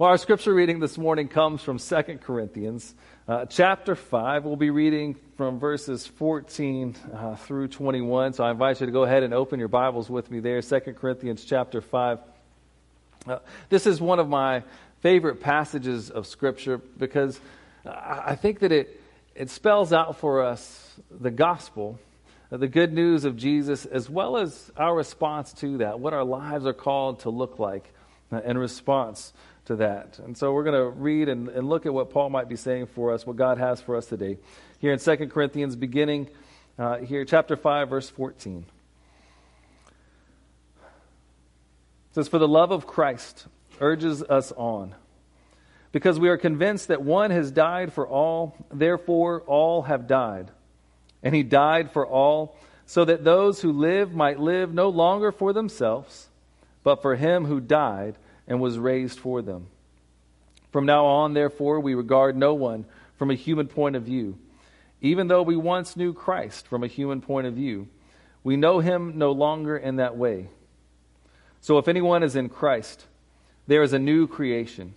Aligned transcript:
Well, 0.00 0.08
our 0.08 0.16
scripture 0.16 0.54
reading 0.54 0.80
this 0.80 0.96
morning 0.96 1.28
comes 1.28 1.60
from 1.60 1.78
2 1.78 2.20
Corinthians 2.22 2.94
uh, 3.28 3.44
chapter 3.44 3.94
5. 3.94 4.46
We'll 4.46 4.56
be 4.56 4.70
reading 4.70 5.14
from 5.36 5.58
verses 5.58 6.06
14 6.06 6.96
uh, 7.12 7.36
through 7.36 7.68
21. 7.68 8.32
So 8.32 8.42
I 8.42 8.50
invite 8.50 8.80
you 8.80 8.86
to 8.86 8.92
go 8.92 9.02
ahead 9.02 9.24
and 9.24 9.34
open 9.34 9.58
your 9.58 9.68
Bibles 9.68 10.08
with 10.08 10.30
me 10.30 10.40
there. 10.40 10.62
2 10.62 10.80
Corinthians 10.98 11.44
chapter 11.44 11.82
5. 11.82 12.18
Uh, 13.26 13.38
this 13.68 13.86
is 13.86 14.00
one 14.00 14.18
of 14.18 14.26
my 14.26 14.62
favorite 15.00 15.38
passages 15.38 16.08
of 16.08 16.26
scripture 16.26 16.78
because 16.78 17.38
I 17.84 18.36
think 18.36 18.60
that 18.60 18.72
it, 18.72 19.02
it 19.34 19.50
spells 19.50 19.92
out 19.92 20.16
for 20.16 20.42
us 20.42 20.98
the 21.10 21.30
gospel, 21.30 21.98
the 22.48 22.68
good 22.68 22.94
news 22.94 23.26
of 23.26 23.36
Jesus, 23.36 23.84
as 23.84 24.08
well 24.08 24.38
as 24.38 24.70
our 24.78 24.96
response 24.96 25.52
to 25.52 25.76
that, 25.76 26.00
what 26.00 26.14
our 26.14 26.24
lives 26.24 26.64
are 26.64 26.72
called 26.72 27.20
to 27.20 27.28
look 27.28 27.58
like 27.58 27.92
uh, 28.32 28.40
in 28.46 28.56
response 28.56 29.34
to 29.70 29.76
that. 29.76 30.18
And 30.18 30.36
so 30.36 30.52
we're 30.52 30.64
going 30.64 30.74
to 30.74 30.90
read 30.90 31.28
and, 31.28 31.48
and, 31.48 31.68
look 31.68 31.86
at 31.86 31.94
what 31.94 32.10
Paul 32.10 32.28
might 32.28 32.48
be 32.48 32.56
saying 32.56 32.86
for 32.86 33.14
us, 33.14 33.24
what 33.24 33.36
God 33.36 33.56
has 33.58 33.80
for 33.80 33.94
us 33.94 34.04
today. 34.04 34.36
Here 34.80 34.92
in 34.92 34.98
2 34.98 35.28
Corinthians, 35.28 35.76
beginning 35.76 36.28
uh, 36.76 36.96
here, 36.98 37.24
chapter 37.24 37.54
5, 37.54 37.88
verse 37.88 38.10
14. 38.10 38.66
It 40.74 40.84
says, 42.16 42.26
For 42.26 42.40
the 42.40 42.48
love 42.48 42.72
of 42.72 42.88
Christ 42.88 43.46
urges 43.80 44.24
us 44.24 44.50
on, 44.56 44.96
because 45.92 46.18
we 46.18 46.28
are 46.30 46.36
convinced 46.36 46.88
that 46.88 47.02
one 47.02 47.30
has 47.30 47.52
died 47.52 47.92
for 47.92 48.08
all, 48.08 48.56
therefore 48.72 49.42
all 49.42 49.82
have 49.82 50.08
died. 50.08 50.50
And 51.22 51.32
he 51.32 51.44
died 51.44 51.92
for 51.92 52.04
all, 52.04 52.56
so 52.86 53.04
that 53.04 53.22
those 53.22 53.60
who 53.60 53.70
live 53.70 54.12
might 54.12 54.40
live 54.40 54.74
no 54.74 54.88
longer 54.88 55.30
for 55.30 55.52
themselves, 55.52 56.26
but 56.82 57.02
for 57.02 57.14
him 57.14 57.44
who 57.44 57.60
died 57.60 58.16
and 58.50 58.60
was 58.60 58.78
raised 58.78 59.18
for 59.20 59.40
them. 59.40 59.68
From 60.72 60.84
now 60.84 61.06
on, 61.06 61.34
therefore, 61.34 61.78
we 61.78 61.94
regard 61.94 62.36
no 62.36 62.52
one 62.52 62.84
from 63.16 63.30
a 63.30 63.34
human 63.34 63.68
point 63.68 63.94
of 63.94 64.02
view. 64.02 64.36
Even 65.00 65.28
though 65.28 65.42
we 65.42 65.56
once 65.56 65.96
knew 65.96 66.12
Christ 66.12 66.66
from 66.66 66.82
a 66.82 66.88
human 66.88 67.20
point 67.20 67.46
of 67.46 67.54
view, 67.54 67.88
we 68.42 68.56
know 68.56 68.80
him 68.80 69.16
no 69.16 69.30
longer 69.30 69.76
in 69.76 69.96
that 69.96 70.16
way. 70.16 70.48
So 71.60 71.78
if 71.78 71.86
anyone 71.86 72.24
is 72.24 72.34
in 72.34 72.48
Christ, 72.48 73.06
there 73.68 73.84
is 73.84 73.92
a 73.92 73.98
new 74.00 74.26
creation. 74.26 74.94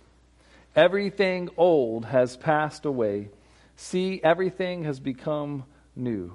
Everything 0.74 1.48
old 1.56 2.06
has 2.06 2.36
passed 2.36 2.84
away. 2.84 3.28
See, 3.76 4.20
everything 4.22 4.82
has 4.82 4.98
become 4.98 5.64
new. 5.94 6.32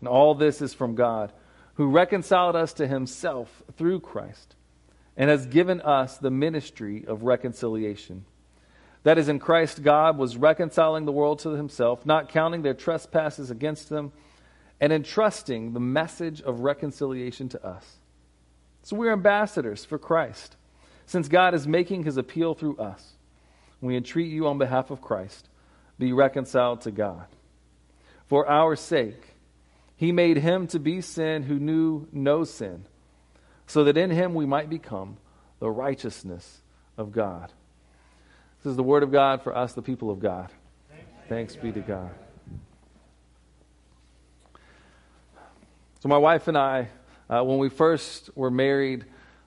And 0.00 0.08
all 0.08 0.34
this 0.34 0.60
is 0.60 0.74
from 0.74 0.94
God, 0.94 1.32
who 1.74 1.88
reconciled 1.88 2.54
us 2.54 2.74
to 2.74 2.86
himself 2.86 3.62
through 3.76 4.00
Christ 4.00 4.56
and 5.18 5.28
has 5.28 5.46
given 5.46 5.80
us 5.80 6.16
the 6.16 6.30
ministry 6.30 7.04
of 7.04 7.24
reconciliation. 7.24 8.24
That 9.02 9.18
is, 9.18 9.28
in 9.28 9.40
Christ, 9.40 9.82
God 9.82 10.16
was 10.16 10.36
reconciling 10.36 11.04
the 11.04 11.12
world 11.12 11.40
to 11.40 11.50
himself, 11.50 12.06
not 12.06 12.28
counting 12.28 12.62
their 12.62 12.74
trespasses 12.74 13.50
against 13.50 13.88
them, 13.88 14.12
and 14.80 14.92
entrusting 14.92 15.72
the 15.72 15.80
message 15.80 16.40
of 16.40 16.60
reconciliation 16.60 17.48
to 17.48 17.66
us. 17.66 17.96
So 18.82 18.94
we're 18.94 19.12
ambassadors 19.12 19.84
for 19.84 19.98
Christ, 19.98 20.56
since 21.04 21.26
God 21.26 21.52
is 21.52 21.66
making 21.66 22.04
his 22.04 22.16
appeal 22.16 22.54
through 22.54 22.76
us. 22.76 23.14
We 23.80 23.96
entreat 23.96 24.30
you 24.30 24.46
on 24.46 24.58
behalf 24.58 24.90
of 24.92 25.02
Christ, 25.02 25.48
be 25.98 26.12
reconciled 26.12 26.82
to 26.82 26.92
God. 26.92 27.26
For 28.28 28.48
our 28.48 28.76
sake, 28.76 29.34
he 29.96 30.12
made 30.12 30.36
him 30.36 30.68
to 30.68 30.78
be 30.78 31.00
sin 31.00 31.42
who 31.42 31.58
knew 31.58 32.06
no 32.12 32.44
sin 32.44 32.84
so 33.68 33.84
that 33.84 33.96
in 33.96 34.10
him 34.10 34.34
we 34.34 34.46
might 34.46 34.68
become 34.68 35.18
the 35.60 35.70
righteousness 35.70 36.62
of 36.96 37.12
God. 37.12 37.52
This 38.62 38.70
is 38.70 38.76
the 38.76 38.82
word 38.82 39.02
of 39.04 39.12
God 39.12 39.42
for 39.42 39.56
us, 39.56 39.74
the 39.74 39.82
people 39.82 40.10
of 40.10 40.18
God. 40.18 40.50
Thanks, 41.28 41.54
be 41.54 41.70
to 41.72 41.80
God. 41.80 42.10
So, 46.00 46.08
my 46.08 46.16
wife 46.16 46.48
and 46.48 46.56
I, 46.56 46.88
uh, 47.28 47.42
when 47.42 47.58
we 47.58 47.68
first 47.68 48.30
were 48.34 48.50
married, 48.50 49.04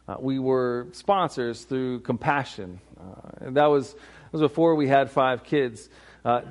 uh, 0.08 0.18
we 0.20 0.38
were 0.38 0.88
sponsors 0.92 1.64
through 1.64 2.02
Compassion. 2.02 2.80
Uh, 3.00 3.52
that, 3.52 3.66
was, 3.66 3.94
that 3.94 4.34
was 4.34 4.42
before 4.42 4.76
we 4.76 4.88
had 4.88 5.10
five 5.10 5.44
kids. 5.44 5.90
Uh, 6.24 6.42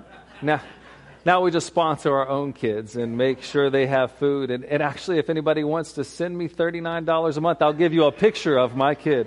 now, 0.42 0.60
now 1.25 1.42
we 1.42 1.50
just 1.50 1.66
sponsor 1.66 2.14
our 2.14 2.28
own 2.28 2.53
kids 2.54 2.97
and 2.97 3.19
make 3.19 3.42
sure 3.42 3.69
they 3.69 3.86
have 3.86 4.12
food. 4.12 4.50
And, 4.50 4.64
and 4.64 4.82
actually, 4.82 5.19
if 5.19 5.28
anybody 5.28 5.64
wants 5.64 5.92
to 5.94 6.04
send 6.04 6.36
me 6.36 6.48
$39 6.48 7.36
a 7.36 7.41
month, 7.41 7.60
I'll 7.60 7.75
give 7.75 7.92
you 7.92 8.04
a 8.04 8.12
picture 8.12 8.56
of 8.56 8.75
my 8.75 8.94
kid 8.94 9.26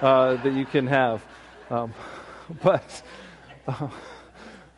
uh, 0.00 0.36
that 0.36 0.52
you 0.52 0.64
can 0.64 0.86
have. 0.86 1.24
Um, 1.68 1.94
but, 2.62 3.02
uh, 3.66 3.88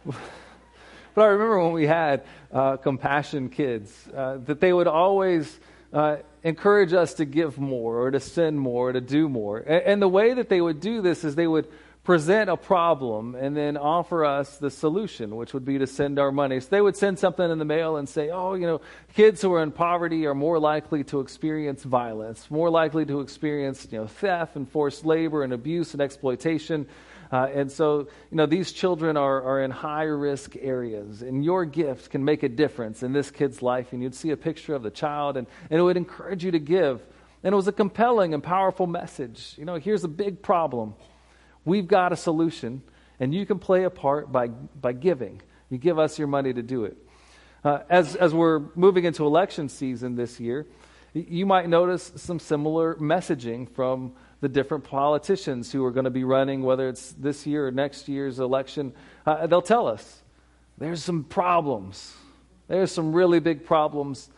but 0.05 1.23
I 1.23 1.27
remember 1.27 1.63
when 1.63 1.73
we 1.73 1.87
had 1.87 2.25
uh, 2.51 2.79
compassion 2.79 3.51
kids, 3.51 4.09
uh, 4.15 4.39
that 4.47 4.61
they 4.61 4.73
would 4.73 4.87
always 4.87 5.59
uh, 5.93 6.17
encourage 6.43 6.95
us 6.95 7.15
to 7.15 7.27
give 7.27 7.59
more 7.59 8.01
or 8.01 8.11
to 8.11 8.21
send 8.21 8.59
more 8.59 8.89
or 8.89 8.93
to 8.95 9.01
do 9.03 9.29
more. 9.29 9.59
And, 9.59 9.83
and 9.83 10.03
the 10.03 10.09
way 10.09 10.33
that 10.33 10.49
they 10.49 10.63
would 10.63 10.81
do 10.81 11.03
this 11.03 11.25
is 11.25 11.35
they 11.35 11.47
would 11.47 11.69
present 12.05 12.51
a 12.51 12.57
problem 12.57 13.35
and 13.35 13.57
then 13.57 13.79
offer 13.79 14.27
us 14.27 14.59
the 14.59 14.71
solution, 14.71 15.37
which 15.37 15.55
would 15.55 15.65
be 15.65 15.79
to 15.79 15.87
send 15.87 16.19
our 16.19 16.31
money. 16.31 16.61
So 16.61 16.69
they 16.71 16.83
would 16.83 16.97
send 16.97 17.19
something 17.19 17.51
in 17.51 17.59
the 17.59 17.65
mail 17.65 17.97
and 17.97 18.07
say, 18.07 18.29
oh, 18.31 18.55
you 18.55 18.67
know, 18.67 18.83
kids 19.15 19.41
who 19.41 19.53
are 19.55 19.63
in 19.63 19.73
poverty 19.73 20.27
are 20.27 20.35
more 20.35 20.59
likely 20.59 21.03
to 21.05 21.21
experience 21.21 21.83
violence, 21.83 22.51
more 22.51 22.69
likely 22.69 23.07
to 23.07 23.21
experience, 23.21 23.89
you 23.91 23.99
know, 23.99 24.07
theft 24.07 24.55
and 24.55 24.69
forced 24.69 25.07
labor 25.07 25.43
and 25.43 25.55
abuse 25.55 25.95
and 25.95 26.03
exploitation. 26.03 26.87
Uh, 27.33 27.49
and 27.55 27.73
so, 27.73 28.01
you 28.31 28.37
know, 28.37 28.45
these 28.45 28.71
children 28.71 29.17
are, 29.17 29.43
are 29.43 29.63
in 29.63 29.71
high 29.71 30.03
risk 30.03 30.57
areas, 30.61 31.23
and 31.23 31.43
your 31.43 31.65
gift 31.65 32.11
can 32.11 32.23
make 32.23 32.43
a 32.43 32.51
difference 32.51 33.03
in 33.03 33.15
this 33.15 33.31
kid's 33.31 33.63
life. 33.63 33.95
And 33.95 34.03
you'd 34.03 34.15
see 34.15 34.31
a 34.31 34.37
picture 34.37 34.75
of 34.75 34.83
the 34.83 34.91
child, 34.91 35.39
and, 35.39 35.47
and 35.71 35.81
it 35.81 35.83
would 35.83 35.97
encourage 35.97 36.45
you 36.45 36.51
to 36.51 36.61
give. 36.61 37.03
And 37.43 37.55
it 37.55 37.57
was 37.57 37.67
a 37.67 37.73
compelling 37.73 38.35
and 38.35 38.43
powerful 38.43 38.87
message. 38.87 39.55
You 39.57 39.65
know, 39.65 39.77
here's 39.77 40.05
a 40.05 40.09
big 40.09 40.43
problem 40.43 40.95
We've 41.65 41.87
got 41.87 42.13
a 42.13 42.17
solution, 42.17 42.83
and 43.19 43.35
you 43.35 43.47
can 43.47 43.59
play 43.59 43.85
a 43.85 43.91
part 43.91 44.31
by, 44.31 44.49
by 44.49 44.93
giving. 44.93 45.41
You 45.71 45.79
give 45.79 45.99
us 45.99 46.19
your 46.19 46.29
money 46.29 46.53
to 46.53 46.63
do 46.63 46.85
it. 46.85 46.97
Uh, 47.65 47.81
as, 47.89 48.15
as 48.17 48.35
we're 48.35 48.61
moving 48.75 49.05
into 49.05 49.25
election 49.25 49.69
season 49.69 50.17
this 50.17 50.39
year, 50.39 50.67
you 51.15 51.47
might 51.47 51.69
notice 51.69 52.13
some 52.17 52.39
similar 52.39 52.97
messaging 52.97 53.71
from 53.71 54.13
the 54.41 54.49
different 54.49 54.85
politicians 54.85 55.73
who 55.73 55.85
are 55.85 55.91
going 55.91 56.05
to 56.05 56.11
be 56.11 56.25
running, 56.25 56.63
whether 56.63 56.89
it's 56.89 57.13
this 57.13 57.47
year 57.47 57.69
or 57.69 57.71
next 57.71 58.09
year's 58.09 58.41
election. 58.41 58.93
Uh, 59.25 59.47
they'll 59.47 59.63
tell 59.63 59.87
us 59.87 60.23
there's 60.77 61.03
some 61.03 61.25
problems. 61.25 62.15
There's 62.69 62.91
some 62.91 63.13
really 63.13 63.41
big 63.41 63.65
problems, 63.65 64.29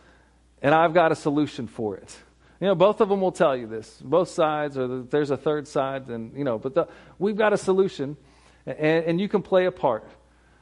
and 0.61 0.73
I've 0.73 0.93
got 0.93 1.11
a 1.11 1.15
solution 1.15 1.67
for 1.67 1.97
it. 1.97 2.15
You 2.59 2.67
know, 2.67 2.75
both 2.75 3.01
of 3.01 3.09
them 3.09 3.21
will 3.21 3.31
tell 3.31 3.55
you 3.55 3.67
this. 3.67 4.01
Both 4.03 4.29
sides, 4.29 4.77
or 4.77 4.87
the, 4.87 5.07
there's 5.09 5.29
a 5.29 5.37
third 5.37 5.67
side, 5.67 6.07
and 6.07 6.35
you 6.35 6.43
know, 6.43 6.57
but 6.57 6.73
the, 6.73 6.87
we've 7.19 7.37
got 7.37 7.53
a 7.53 7.57
solution, 7.57 8.17
and, 8.65 9.05
and 9.05 9.21
you 9.21 9.29
can 9.29 9.43
play 9.43 9.65
a 9.65 9.71
part. 9.71 10.09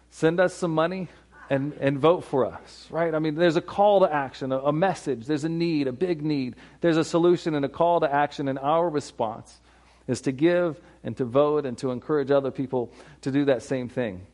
Send 0.10 0.40
us 0.40 0.54
some 0.54 0.72
money 0.72 1.08
and, 1.50 1.74
and 1.80 1.98
vote 1.98 2.26
for 2.26 2.46
us, 2.46 2.88
right? 2.90 3.14
I 3.14 3.20
mean, 3.20 3.36
there's 3.36 3.56
a 3.56 3.62
call 3.62 4.02
to 4.02 4.14
action, 4.14 4.52
a, 4.52 4.60
a 4.60 4.74
message, 4.74 5.26
there's 5.26 5.46
a 5.46 5.50
need, 5.50 5.88
a 5.88 5.94
big 5.94 6.22
need. 6.22 6.56
There's 6.82 6.98
a 6.98 7.04
solution 7.04 7.56
and 7.56 7.64
a 7.64 7.70
call 7.70 8.02
to 8.02 8.14
action, 8.14 8.48
and 8.48 8.60
our 8.60 8.90
response 8.90 9.60
is 10.08 10.22
to 10.22 10.32
give 10.32 10.80
and 11.04 11.16
to 11.18 11.26
vote 11.26 11.66
and 11.66 11.78
to 11.78 11.92
encourage 11.92 12.30
other 12.30 12.52
people 12.52 12.92
to 13.22 13.32
do 13.32 13.46
that 13.46 13.64
same 13.64 13.90
thing. 13.90 14.26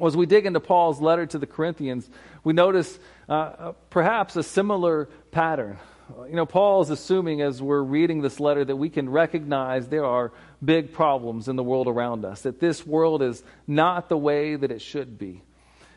As 0.00 0.16
we 0.16 0.26
dig 0.26 0.46
into 0.46 0.58
Paul's 0.58 1.00
letter 1.00 1.26
to 1.26 1.38
the 1.38 1.46
Corinthians, 1.46 2.08
we 2.44 2.54
notice 2.54 2.98
uh, 3.28 3.32
uh 3.32 3.72
perhaps 3.90 4.36
a 4.36 4.42
similar 4.42 5.08
pattern 5.30 5.78
you 6.28 6.36
know, 6.36 6.46
Paul 6.46 6.82
is 6.82 6.90
assuming 6.90 7.42
as 7.42 7.60
we're 7.62 7.82
reading 7.82 8.22
this 8.22 8.40
letter 8.40 8.64
that 8.64 8.76
we 8.76 8.88
can 8.88 9.08
recognize 9.08 9.88
there 9.88 10.04
are 10.04 10.32
big 10.64 10.92
problems 10.92 11.48
in 11.48 11.56
the 11.56 11.62
world 11.62 11.88
around 11.88 12.24
us, 12.24 12.42
that 12.42 12.60
this 12.60 12.86
world 12.86 13.22
is 13.22 13.42
not 13.66 14.08
the 14.08 14.16
way 14.16 14.56
that 14.56 14.70
it 14.70 14.80
should 14.80 15.18
be. 15.18 15.42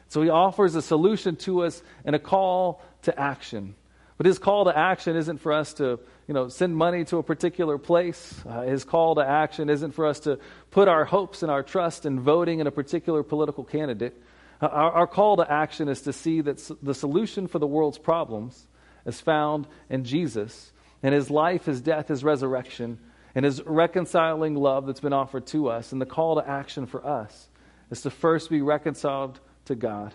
So 0.07 0.21
he 0.21 0.29
offers 0.29 0.75
a 0.75 0.81
solution 0.81 1.35
to 1.38 1.63
us 1.63 1.81
and 2.03 2.15
a 2.15 2.19
call 2.19 2.81
to 3.03 3.19
action. 3.19 3.75
But 4.17 4.25
his 4.25 4.39
call 4.39 4.65
to 4.65 4.77
action 4.77 5.15
isn't 5.15 5.39
for 5.39 5.51
us 5.51 5.73
to, 5.75 6.00
you 6.27 6.33
know, 6.33 6.47
send 6.47 6.75
money 6.75 7.03
to 7.06 7.18
a 7.18 7.23
particular 7.23 7.77
place. 7.77 8.33
Uh, 8.47 8.61
his 8.61 8.83
call 8.83 9.15
to 9.15 9.27
action 9.27 9.69
isn't 9.69 9.91
for 9.91 10.06
us 10.06 10.21
to 10.21 10.39
put 10.71 10.88
our 10.88 11.06
hopes 11.06 11.44
and 11.44 11.51
our 11.51 11.63
trust 11.63 12.06
in 12.06 12.19
voting 12.19 12.59
in 12.59 12.68
a 12.68 12.71
particular 12.71 13.23
political 13.23 13.63
candidate. 13.63 14.21
Uh, 14.61 14.68
our, 14.68 14.91
our 14.91 15.07
call 15.07 15.38
to 15.38 15.51
action 15.51 15.89
is 15.89 16.01
to 16.01 16.13
see 16.13 16.41
that 16.41 16.61
the 16.81 16.94
solution 16.94 17.47
for 17.47 17.59
the 17.59 17.68
world's 17.68 17.97
problems 17.97 18.68
is 19.06 19.22
found 19.22 19.68
in 19.90 20.04
Jesus 20.04 20.72
and 21.04 21.13
his 21.13 21.30
life, 21.30 21.66
his 21.66 21.81
death, 21.81 22.07
his 22.07 22.24
resurrection, 22.24 23.00
and 23.36 23.46
his 23.46 23.62
reconciling 23.63 24.56
love 24.56 24.88
that's 24.88 25.00
been 25.00 25.13
offered 25.13 25.46
to 25.48 25.69
us. 25.69 25.92
And 25.92 26.02
the 26.02 26.06
call 26.06 26.36
to 26.36 26.48
action 26.48 26.86
for 26.86 27.06
us 27.06 27.48
is 27.92 28.02
to 28.02 28.10
first 28.10 28.50
be 28.50 28.62
reconciled 28.62 29.40
to 29.66 29.75
God 29.75 30.13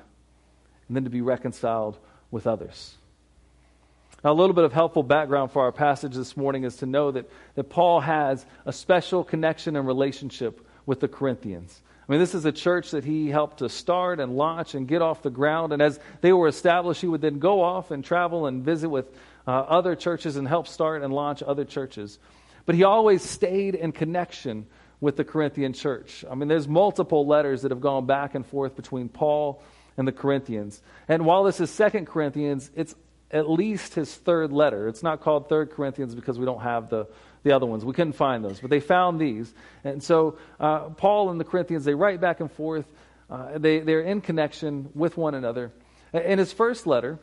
and 0.88 0.96
then 0.96 1.04
to 1.04 1.10
be 1.10 1.20
reconciled 1.20 1.98
with 2.30 2.46
others. 2.46 2.96
Now, 4.24 4.32
a 4.32 4.34
little 4.34 4.54
bit 4.54 4.64
of 4.64 4.72
helpful 4.72 5.02
background 5.02 5.50
for 5.52 5.62
our 5.62 5.72
passage 5.72 6.14
this 6.14 6.36
morning 6.36 6.64
is 6.64 6.76
to 6.76 6.86
know 6.86 7.10
that, 7.12 7.30
that 7.54 7.64
Paul 7.64 8.00
has 8.00 8.44
a 8.66 8.72
special 8.72 9.24
connection 9.24 9.76
and 9.76 9.86
relationship 9.86 10.66
with 10.84 11.00
the 11.00 11.08
Corinthians. 11.08 11.80
I 12.10 12.14
mean, 12.14 12.20
this 12.22 12.34
is 12.34 12.44
a 12.44 12.50
church 12.50 12.90
that 12.90 13.04
he 13.04 13.28
helped 13.28 13.58
to 13.58 13.68
start 13.68 14.18
and 14.18 14.36
launch 14.36 14.74
and 14.74 14.88
get 14.88 15.00
off 15.00 15.22
the 15.22 15.30
ground. 15.30 15.72
And 15.72 15.80
as 15.80 16.00
they 16.22 16.32
were 16.32 16.48
established, 16.48 17.00
he 17.00 17.06
would 17.06 17.20
then 17.20 17.38
go 17.38 17.62
off 17.62 17.92
and 17.92 18.04
travel 18.04 18.46
and 18.46 18.64
visit 18.64 18.88
with 18.88 19.06
uh, 19.46 19.52
other 19.52 19.94
churches 19.94 20.34
and 20.34 20.48
help 20.48 20.66
start 20.66 21.02
and 21.02 21.14
launch 21.14 21.40
other 21.40 21.64
churches. 21.64 22.18
But 22.66 22.74
he 22.74 22.82
always 22.82 23.22
stayed 23.22 23.76
in 23.76 23.92
connection 23.92 24.66
with 25.00 25.16
the 25.16 25.22
Corinthian 25.22 25.72
church. 25.72 26.24
I 26.28 26.34
mean, 26.34 26.48
there's 26.48 26.66
multiple 26.66 27.28
letters 27.28 27.62
that 27.62 27.70
have 27.70 27.80
gone 27.80 28.06
back 28.06 28.34
and 28.34 28.44
forth 28.44 28.74
between 28.74 29.08
Paul 29.08 29.62
and 29.96 30.08
the 30.08 30.12
Corinthians. 30.12 30.82
And 31.06 31.24
while 31.24 31.44
this 31.44 31.60
is 31.60 31.70
Second 31.70 32.08
Corinthians, 32.08 32.72
it's 32.74 32.96
at 33.30 33.48
least 33.48 33.94
his 33.94 34.12
third 34.12 34.52
letter. 34.52 34.88
It's 34.88 35.04
not 35.04 35.20
called 35.20 35.48
Third 35.48 35.70
Corinthians 35.70 36.16
because 36.16 36.40
we 36.40 36.44
don't 36.44 36.62
have 36.62 36.90
the, 36.90 37.06
the 37.42 37.52
other 37.52 37.66
ones. 37.66 37.84
We 37.84 37.92
couldn't 37.92 38.12
find 38.14 38.44
those, 38.44 38.60
but 38.60 38.70
they 38.70 38.80
found 38.80 39.20
these. 39.20 39.52
And 39.84 40.02
so 40.02 40.38
uh, 40.58 40.90
Paul 40.90 41.30
and 41.30 41.40
the 41.40 41.44
Corinthians, 41.44 41.84
they 41.84 41.94
write 41.94 42.20
back 42.20 42.40
and 42.40 42.50
forth. 42.50 42.86
Uh, 43.30 43.58
they, 43.58 43.80
they're 43.80 44.02
in 44.02 44.20
connection 44.20 44.90
with 44.94 45.16
one 45.16 45.34
another. 45.34 45.72
In 46.12 46.38
his 46.38 46.52
first 46.52 46.86
letter, 46.86 47.18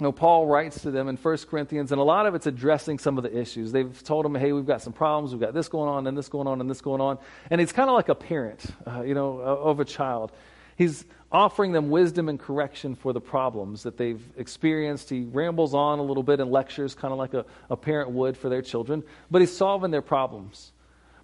you 0.00 0.04
know, 0.04 0.12
Paul 0.12 0.46
writes 0.46 0.82
to 0.82 0.90
them 0.90 1.08
in 1.08 1.16
1 1.16 1.38
Corinthians, 1.48 1.92
and 1.92 2.00
a 2.00 2.04
lot 2.04 2.26
of 2.26 2.34
it's 2.34 2.46
addressing 2.46 2.98
some 2.98 3.18
of 3.18 3.22
the 3.22 3.38
issues. 3.38 3.70
They've 3.70 4.02
told 4.02 4.26
him, 4.26 4.34
hey, 4.34 4.52
we've 4.52 4.66
got 4.66 4.82
some 4.82 4.92
problems. 4.92 5.30
We've 5.30 5.40
got 5.40 5.54
this 5.54 5.68
going 5.68 5.88
on, 5.88 6.08
and 6.08 6.18
this 6.18 6.28
going 6.28 6.48
on, 6.48 6.60
and 6.60 6.68
this 6.68 6.80
going 6.80 7.00
on. 7.00 7.18
And 7.50 7.60
it's 7.60 7.70
kind 7.70 7.88
of 7.88 7.94
like 7.94 8.08
a 8.08 8.16
parent, 8.16 8.64
uh, 8.84 9.02
you 9.02 9.14
know, 9.14 9.38
of 9.38 9.78
a 9.78 9.84
child. 9.84 10.32
He's 10.76 11.04
offering 11.30 11.72
them 11.72 11.90
wisdom 11.90 12.28
and 12.28 12.38
correction 12.38 12.94
for 12.94 13.12
the 13.12 13.20
problems 13.20 13.84
that 13.84 13.96
they've 13.96 14.22
experienced. 14.36 15.08
He 15.08 15.22
rambles 15.22 15.74
on 15.74 15.98
a 15.98 16.02
little 16.02 16.22
bit 16.22 16.40
and 16.40 16.50
lectures, 16.50 16.94
kind 16.94 17.12
of 17.12 17.18
like 17.18 17.34
a, 17.34 17.46
a 17.70 17.76
parent 17.76 18.10
would 18.10 18.36
for 18.36 18.48
their 18.48 18.62
children, 18.62 19.02
but 19.30 19.40
he's 19.40 19.54
solving 19.56 19.90
their 19.90 20.02
problems. 20.02 20.72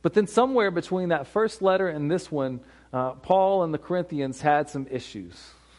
But 0.00 0.15
then, 0.15 0.27
somewhere 0.27 0.71
between 0.71 1.11
that 1.11 1.27
first 1.27 1.61
letter 1.61 1.89
and 1.89 2.11
this 2.11 2.31
one, 2.31 2.61
uh, 2.93 3.12
Paul 3.12 3.65
and 3.65 3.75
the 3.75 3.79
Corinthians 3.79 4.41
had 4.41 4.71
some 4.71 4.87
issues. 4.91 5.35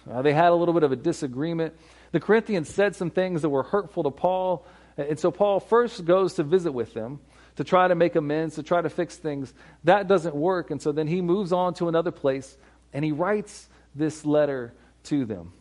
Uh, 0.10 0.21
they 0.21 0.33
had 0.33 0.51
a 0.51 0.56
little 0.56 0.74
bit 0.74 0.83
of 0.83 0.92
a 0.92 0.95
disagreement. 0.95 1.74
The 2.12 2.19
Corinthians 2.19 2.69
said 2.69 2.95
some 2.95 3.10
things 3.10 3.42
that 3.42 3.50
were 3.50 3.63
hurtful 3.63 4.04
to 4.04 4.12
Paul. 4.12 4.66
And 4.98 5.18
so 5.18 5.31
Paul 5.31 5.60
first 5.60 6.04
goes 6.04 6.33
to 6.36 6.44
visit 6.44 6.74
with 6.74 6.94
them 6.94 7.19
to 7.56 7.63
try 7.63 7.88
to 7.88 7.95
make 7.95 8.16
amends, 8.16 8.56
to 8.56 8.63
try 8.63 8.81
to 8.81 8.89
fix 8.89 9.18
things. 9.18 9.54
That 9.83 10.07
doesn't 10.07 10.36
work. 10.36 10.71
And 10.71 10.81
so 10.81 10.92
then 10.92 11.07
he 11.07 11.21
moves 11.21 11.51
on 11.51 11.74
to 11.75 11.88
another 11.88 12.12
place 12.12 12.57
and 12.94 13.03
he 13.06 13.12
writes 13.12 13.69
this 13.95 14.25
letter 14.25 14.74
to 15.03 15.25
them. 15.25 15.53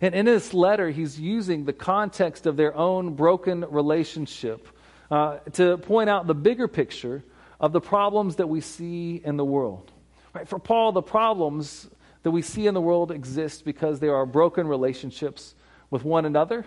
And 0.00 0.14
in 0.14 0.26
this 0.26 0.54
letter, 0.54 0.90
he's 0.90 1.18
using 1.18 1.64
the 1.64 1.72
context 1.72 2.46
of 2.46 2.56
their 2.56 2.74
own 2.76 3.14
broken 3.14 3.64
relationship 3.68 4.68
uh, 5.10 5.38
to 5.54 5.78
point 5.78 6.08
out 6.08 6.26
the 6.26 6.34
bigger 6.34 6.68
picture 6.68 7.24
of 7.60 7.72
the 7.72 7.80
problems 7.80 8.36
that 8.36 8.48
we 8.48 8.60
see 8.60 9.20
in 9.24 9.36
the 9.36 9.44
world. 9.44 9.90
Right? 10.34 10.46
For 10.46 10.58
Paul, 10.58 10.92
the 10.92 11.02
problems 11.02 11.88
that 12.22 12.30
we 12.30 12.42
see 12.42 12.66
in 12.66 12.74
the 12.74 12.80
world 12.80 13.10
exist 13.10 13.64
because 13.64 13.98
there 14.00 14.14
are 14.14 14.26
broken 14.26 14.68
relationships 14.68 15.54
with 15.90 16.04
one 16.04 16.24
another, 16.24 16.66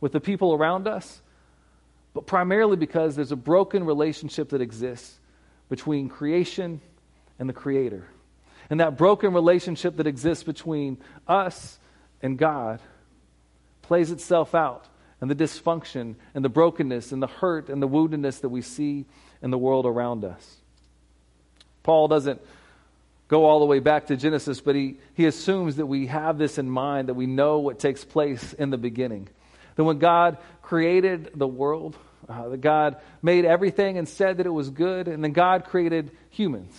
with 0.00 0.12
the 0.12 0.20
people 0.20 0.54
around 0.54 0.86
us, 0.86 1.22
but 2.12 2.26
primarily 2.26 2.76
because 2.76 3.16
there's 3.16 3.32
a 3.32 3.36
broken 3.36 3.84
relationship 3.84 4.50
that 4.50 4.60
exists 4.60 5.18
between 5.68 6.08
creation 6.08 6.80
and 7.38 7.48
the 7.48 7.52
Creator. 7.52 8.06
And 8.70 8.80
that 8.80 8.96
broken 8.96 9.32
relationship 9.32 9.96
that 9.96 10.06
exists 10.06 10.44
between 10.44 10.98
us 11.28 11.78
and 12.22 12.38
God 12.38 12.80
plays 13.82 14.10
itself 14.10 14.54
out 14.54 14.86
in 15.20 15.28
the 15.28 15.34
dysfunction 15.34 16.14
and 16.34 16.44
the 16.44 16.48
brokenness 16.48 17.12
and 17.12 17.22
the 17.22 17.26
hurt 17.26 17.68
and 17.68 17.82
the 17.82 17.88
woundedness 17.88 18.40
that 18.40 18.48
we 18.48 18.62
see 18.62 19.04
in 19.42 19.50
the 19.50 19.58
world 19.58 19.86
around 19.86 20.24
us. 20.24 20.56
Paul 21.82 22.08
doesn't 22.08 22.40
go 23.28 23.44
all 23.44 23.60
the 23.60 23.66
way 23.66 23.78
back 23.78 24.06
to 24.06 24.16
Genesis, 24.16 24.60
but 24.60 24.74
he, 24.74 24.98
he 25.14 25.26
assumes 25.26 25.76
that 25.76 25.86
we 25.86 26.06
have 26.06 26.38
this 26.38 26.58
in 26.58 26.68
mind, 26.68 27.08
that 27.08 27.14
we 27.14 27.26
know 27.26 27.58
what 27.58 27.78
takes 27.78 28.04
place 28.04 28.52
in 28.54 28.70
the 28.70 28.78
beginning. 28.78 29.28
That 29.76 29.84
when 29.84 29.98
God 29.98 30.38
created 30.62 31.30
the 31.34 31.46
world, 31.46 31.96
uh, 32.28 32.48
that 32.48 32.60
God 32.60 32.96
made 33.22 33.44
everything 33.44 33.98
and 33.98 34.08
said 34.08 34.38
that 34.38 34.46
it 34.46 34.50
was 34.50 34.70
good, 34.70 35.08
and 35.08 35.22
then 35.22 35.32
God 35.32 35.64
created 35.64 36.10
humans, 36.30 36.74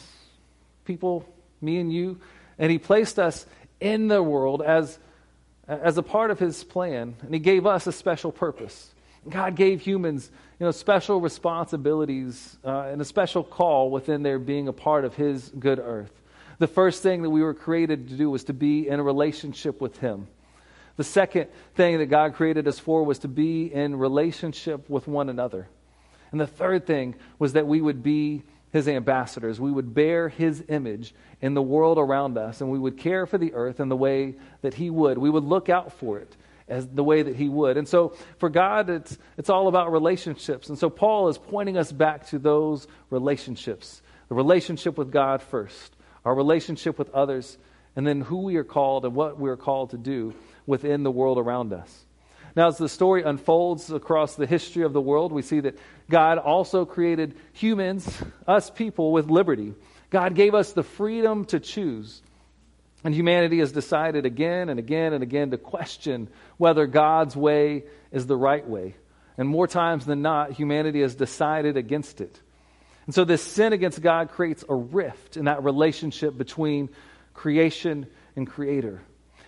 people, 0.85 1.27
me 1.65 1.79
and 1.79 1.91
you, 1.91 2.19
and 2.59 2.71
He 2.71 2.77
placed 2.77 3.19
us 3.19 3.45
in 3.79 4.07
the 4.07 4.21
world 4.21 4.61
as, 4.61 4.97
as 5.67 5.97
a 5.97 6.03
part 6.03 6.31
of 6.31 6.39
His 6.39 6.63
plan, 6.63 7.15
and 7.21 7.33
He 7.33 7.39
gave 7.39 7.65
us 7.65 7.87
a 7.87 7.91
special 7.91 8.31
purpose. 8.31 8.91
God 9.27 9.55
gave 9.55 9.81
humans, 9.81 10.29
you 10.59 10.65
know, 10.65 10.71
special 10.71 11.19
responsibilities 11.19 12.57
uh, 12.63 12.81
and 12.81 13.01
a 13.01 13.05
special 13.05 13.43
call 13.43 13.89
within 13.89 14.21
their 14.21 14.37
being 14.37 14.67
a 14.67 14.73
part 14.73 15.03
of 15.03 15.15
His 15.15 15.49
good 15.59 15.79
earth. 15.79 16.11
The 16.59 16.67
first 16.67 17.03
thing 17.03 17.23
that 17.23 17.29
we 17.29 17.41
were 17.41 17.53
created 17.53 18.09
to 18.09 18.15
do 18.15 18.29
was 18.29 18.45
to 18.45 18.53
be 18.53 18.87
in 18.87 18.99
a 18.99 19.03
relationship 19.03 19.81
with 19.81 19.97
Him. 19.97 20.27
The 20.97 21.03
second 21.03 21.47
thing 21.73 21.97
that 21.97 22.05
God 22.05 22.35
created 22.35 22.67
us 22.67 22.79
for 22.79 23.03
was 23.03 23.19
to 23.19 23.27
be 23.27 23.65
in 23.65 23.97
relationship 23.97 24.89
with 24.89 25.07
one 25.07 25.27
another. 25.27 25.67
And 26.31 26.39
the 26.39 26.47
third 26.47 26.85
thing 26.85 27.15
was 27.37 27.53
that 27.53 27.67
we 27.67 27.81
would 27.81 28.01
be 28.01 28.43
His 28.75 28.89
ambassadors. 28.89 29.57
We 29.57 29.71
would 29.71 29.93
bear 29.93 30.27
His 30.27 30.61
image 30.67 31.15
in 31.39 31.53
the 31.53 31.61
world 31.61 31.97
around 31.97 32.37
us, 32.37 32.59
and 32.59 32.69
we 32.69 32.77
would 32.77 32.97
care 32.97 33.25
for 33.25 33.37
the 33.37 33.53
earth 33.53 33.79
in 33.79 33.87
the 33.87 33.95
way 33.95 34.35
that 34.63 34.73
He 34.73 34.89
would. 34.89 35.17
We 35.17 35.29
would 35.29 35.45
look 35.45 35.69
out 35.69 35.93
for 35.93 36.19
it 36.19 36.35
as 36.67 36.85
the 36.85 37.03
way 37.03 37.21
that 37.21 37.35
he 37.35 37.47
would. 37.47 37.77
And 37.77 37.87
so 37.87 38.15
for 38.39 38.49
God, 38.49 38.89
it's, 38.89 39.17
it's 39.37 39.51
all 39.51 39.67
about 39.67 39.91
relationships. 39.91 40.67
And 40.67 40.77
so 40.79 40.89
Paul 40.89 41.29
is 41.29 41.37
pointing 41.37 41.77
us 41.77 41.91
back 41.91 42.27
to 42.29 42.39
those 42.39 42.87
relationships 43.09 44.01
the 44.27 44.35
relationship 44.35 44.97
with 44.97 45.11
God 45.11 45.43
first, 45.43 45.95
our 46.25 46.33
relationship 46.33 46.97
with 46.97 47.11
others, 47.11 47.59
and 47.95 48.05
then 48.07 48.21
who 48.21 48.41
we 48.41 48.55
are 48.55 48.63
called 48.63 49.05
and 49.05 49.13
what 49.13 49.39
we 49.39 49.51
are 49.51 49.55
called 49.55 49.91
to 49.91 49.97
do 49.97 50.33
within 50.65 51.03
the 51.03 51.11
world 51.11 51.37
around 51.37 51.71
us. 51.71 52.05
Now, 52.55 52.69
as 52.69 52.77
the 52.77 52.87
story 52.87 53.23
unfolds 53.23 53.91
across 53.91 54.35
the 54.35 54.47
history 54.47 54.83
of 54.83 54.93
the 54.93 55.01
world, 55.01 55.33
we 55.33 55.41
see 55.41 55.59
that 55.59 55.77
God 56.09 56.37
also 56.37 56.85
created 56.85 57.35
humans, 57.53 58.07
us 58.47 58.69
people, 58.69 59.11
with 59.11 59.29
liberty. 59.29 59.73
God 60.09 60.35
gave 60.35 60.53
us 60.53 60.73
the 60.73 60.83
freedom 60.83 61.45
to 61.45 61.59
choose. 61.59 62.21
And 63.03 63.13
humanity 63.13 63.59
has 63.59 63.71
decided 63.71 64.25
again 64.25 64.69
and 64.69 64.79
again 64.79 65.13
and 65.13 65.23
again 65.23 65.51
to 65.51 65.57
question 65.57 66.27
whether 66.57 66.87
God's 66.87 67.35
way 67.35 67.83
is 68.11 68.25
the 68.25 68.37
right 68.37 68.67
way. 68.67 68.95
And 69.37 69.49
more 69.49 69.67
times 69.67 70.05
than 70.05 70.21
not, 70.21 70.53
humanity 70.53 71.01
has 71.01 71.15
decided 71.15 71.77
against 71.77 72.21
it. 72.21 72.39
And 73.05 73.13
so 73.13 73.25
this 73.25 73.43
sin 73.43 73.73
against 73.73 74.01
God 74.01 74.29
creates 74.31 74.63
a 74.67 74.73
rift 74.73 75.37
in 75.37 75.45
that 75.45 75.63
relationship 75.63 76.37
between 76.37 76.89
creation 77.33 78.07
and 78.35 78.47
creator. 78.47 79.01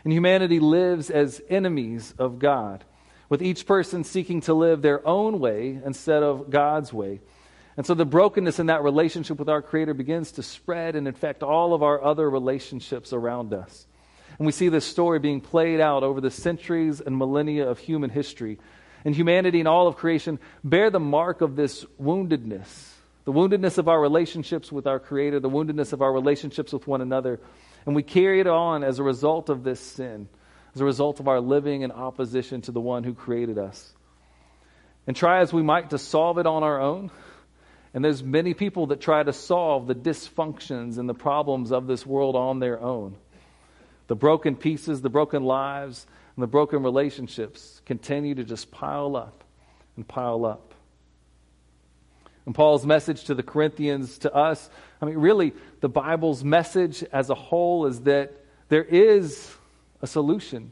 And 0.03 0.13
humanity 0.13 0.59
lives 0.59 1.09
as 1.09 1.41
enemies 1.49 2.13
of 2.19 2.39
God, 2.39 2.83
with 3.29 3.41
each 3.41 3.65
person 3.65 4.03
seeking 4.03 4.41
to 4.41 4.53
live 4.53 4.81
their 4.81 5.05
own 5.07 5.39
way 5.39 5.79
instead 5.83 6.23
of 6.23 6.49
God's 6.49 6.93
way. 6.93 7.19
And 7.75 7.85
so 7.85 7.93
the 7.93 8.05
brokenness 8.05 8.59
in 8.59 8.67
that 8.67 8.83
relationship 8.83 9.37
with 9.37 9.49
our 9.49 9.61
Creator 9.61 9.93
begins 9.93 10.31
to 10.33 10.43
spread 10.43 10.95
and 10.95 11.07
infect 11.07 11.43
all 11.43 11.73
of 11.73 11.83
our 11.83 12.03
other 12.03 12.29
relationships 12.29 13.13
around 13.13 13.53
us. 13.53 13.85
And 14.39 14.45
we 14.45 14.51
see 14.51 14.69
this 14.69 14.85
story 14.85 15.19
being 15.19 15.41
played 15.41 15.79
out 15.79 16.03
over 16.03 16.21
the 16.21 16.31
centuries 16.31 17.01
and 17.01 17.17
millennia 17.17 17.69
of 17.69 17.79
human 17.79 18.09
history. 18.09 18.59
And 19.05 19.15
humanity 19.15 19.59
and 19.59 19.67
all 19.67 19.87
of 19.87 19.95
creation 19.95 20.39
bear 20.63 20.89
the 20.89 20.99
mark 20.99 21.41
of 21.41 21.55
this 21.55 21.85
woundedness 22.01 22.93
the 23.27 23.33
woundedness 23.33 23.77
of 23.77 23.89
our 23.89 23.99
relationships 23.99 24.71
with 24.71 24.87
our 24.87 25.01
Creator, 25.01 25.41
the 25.41 25.49
woundedness 25.49 25.91
of 25.91 26.01
our 26.01 26.13
relationships 26.13 26.71
with 26.71 26.87
one 26.87 27.01
another. 27.01 27.41
And 27.85 27.93
we 27.93 28.01
carry 28.01 28.39
it 28.39 28.47
on 28.47 28.85
as 28.85 28.99
a 28.99 29.03
result 29.03 29.49
of 29.49 29.65
this 29.65 29.81
sin, 29.81 30.29
as 30.77 30.81
a 30.81 30.85
result 30.85 31.19
of 31.19 31.27
our 31.27 31.41
living 31.41 31.81
in 31.81 31.91
opposition 31.91 32.61
to 32.61 32.71
the 32.71 32.79
one 32.79 33.03
who 33.03 33.15
created 33.15 33.57
us. 33.57 33.93
And 35.07 35.15
try 35.15 35.39
as 35.39 35.51
we 35.51 35.63
might 35.63 35.89
to 35.89 35.97
solve 35.97 36.37
it 36.37 36.45
on 36.45 36.61
our 36.61 36.79
own. 36.79 37.09
And 37.95 38.05
there's 38.05 38.21
many 38.21 38.53
people 38.53 38.85
that 38.87 39.01
try 39.01 39.23
to 39.23 39.33
solve 39.33 39.87
the 39.87 39.95
dysfunctions 39.95 40.99
and 40.99 41.09
the 41.09 41.15
problems 41.15 41.71
of 41.71 41.87
this 41.87 42.05
world 42.05 42.35
on 42.35 42.59
their 42.59 42.79
own. 42.79 43.15
The 44.05 44.15
broken 44.15 44.55
pieces, 44.55 45.01
the 45.01 45.09
broken 45.09 45.43
lives, 45.43 46.05
and 46.35 46.43
the 46.43 46.47
broken 46.47 46.83
relationships 46.83 47.81
continue 47.87 48.35
to 48.35 48.43
just 48.43 48.69
pile 48.69 49.15
up 49.15 49.43
and 49.95 50.07
pile 50.07 50.45
up. 50.45 50.75
And 52.45 52.53
Paul's 52.53 52.85
message 52.85 53.23
to 53.23 53.33
the 53.33 53.41
Corinthians, 53.41 54.19
to 54.19 54.31
us, 54.31 54.69
I 55.01 55.05
mean, 55.05 55.17
really, 55.17 55.53
the 55.81 55.89
Bible's 55.89 56.43
message 56.43 57.03
as 57.11 57.31
a 57.31 57.35
whole 57.35 57.87
is 57.87 58.01
that 58.01 58.31
there 58.69 58.83
is 58.83 59.51
a 60.01 60.07
solution 60.07 60.71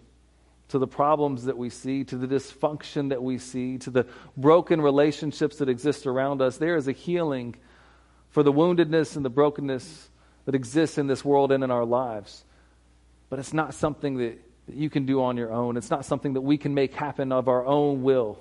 to 0.69 0.79
the 0.79 0.87
problems 0.87 1.45
that 1.45 1.57
we 1.57 1.69
see, 1.69 2.03
to 2.03 2.17
the 2.17 2.27
dysfunction 2.27 3.09
that 3.09 3.21
we 3.21 3.37
see, 3.37 3.77
to 3.79 3.91
the 3.91 4.05
broken 4.35 4.81
relationships 4.81 5.57
that 5.57 5.69
exist 5.69 6.07
around 6.07 6.41
us. 6.41 6.57
There 6.57 6.75
is 6.75 6.87
a 6.87 6.91
healing 6.91 7.55
for 8.29 8.41
the 8.43 8.51
woundedness 8.51 9.15
and 9.15 9.23
the 9.23 9.29
brokenness 9.29 10.09
that 10.45 10.55
exists 10.55 10.97
in 10.97 11.07
this 11.07 11.23
world 11.23 11.51
and 11.51 11.63
in 11.63 11.71
our 11.71 11.85
lives. 11.85 12.43
But 13.29 13.39
it's 13.39 13.53
not 13.53 13.73
something 13.73 14.17
that, 14.17 14.39
that 14.67 14.75
you 14.75 14.89
can 14.89 15.05
do 15.05 15.21
on 15.21 15.37
your 15.37 15.51
own. 15.51 15.77
It's 15.77 15.89
not 15.89 16.05
something 16.05 16.33
that 16.33 16.41
we 16.41 16.57
can 16.57 16.73
make 16.73 16.93
happen 16.93 17.31
of 17.31 17.47
our 17.47 17.65
own 17.65 18.03
will. 18.03 18.39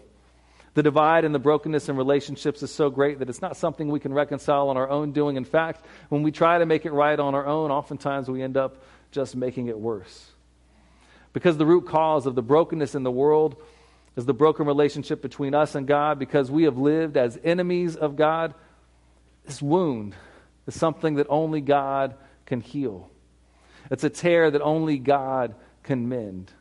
The 0.75 0.83
divide 0.83 1.25
and 1.25 1.35
the 1.35 1.39
brokenness 1.39 1.89
in 1.89 1.97
relationships 1.97 2.63
is 2.63 2.73
so 2.73 2.91
great 2.91 3.21
that 3.21 3.29
it's 3.29 3.41
not 3.41 3.57
something 3.57 3.89
we 3.89 4.01
can 4.01 4.13
reconcile 4.13 4.71
on 4.71 4.77
our 4.77 4.91
own 4.91 5.13
doing. 5.13 5.37
In 5.37 5.45
fact, 5.45 5.85
when 6.09 6.23
we 6.23 6.33
try 6.33 6.59
to 6.59 6.67
make 6.67 6.85
it 6.85 6.93
right 6.93 7.19
on 7.19 7.35
our 7.35 7.47
own, 7.47 7.71
oftentimes 7.71 8.29
we 8.29 8.43
end 8.43 8.57
up 8.57 8.83
just 9.13 9.37
making 9.37 9.69
it 9.69 9.79
worse. 9.79 10.34
Because 11.35 11.59
the 11.59 11.67
root 11.67 11.87
cause 11.87 12.25
of 12.25 12.35
the 12.35 12.43
brokenness 12.43 12.95
in 12.95 13.03
the 13.03 13.11
world 13.11 13.57
is 14.17 14.25
the 14.25 14.33
broken 14.33 14.67
relationship 14.67 15.21
between 15.21 15.55
us 15.55 15.75
and 15.75 15.87
God, 15.87 16.19
because 16.19 16.51
we 16.51 16.63
have 16.63 16.79
lived 16.79 17.17
as 17.19 17.39
enemies 17.45 17.97
of 17.97 18.17
God, 18.17 18.55
this 19.45 19.61
wound 19.61 20.15
is 20.67 20.79
something 20.79 21.17
that 21.17 21.27
only 21.29 21.61
God 21.61 22.15
can 22.47 22.61
heal. 22.61 23.11
It's 23.91 24.05
a 24.05 24.11
tear 24.11 24.51
that 24.51 24.63
only 24.63 24.99
God 24.99 25.55
can 25.83 26.09
mend. 26.09 26.53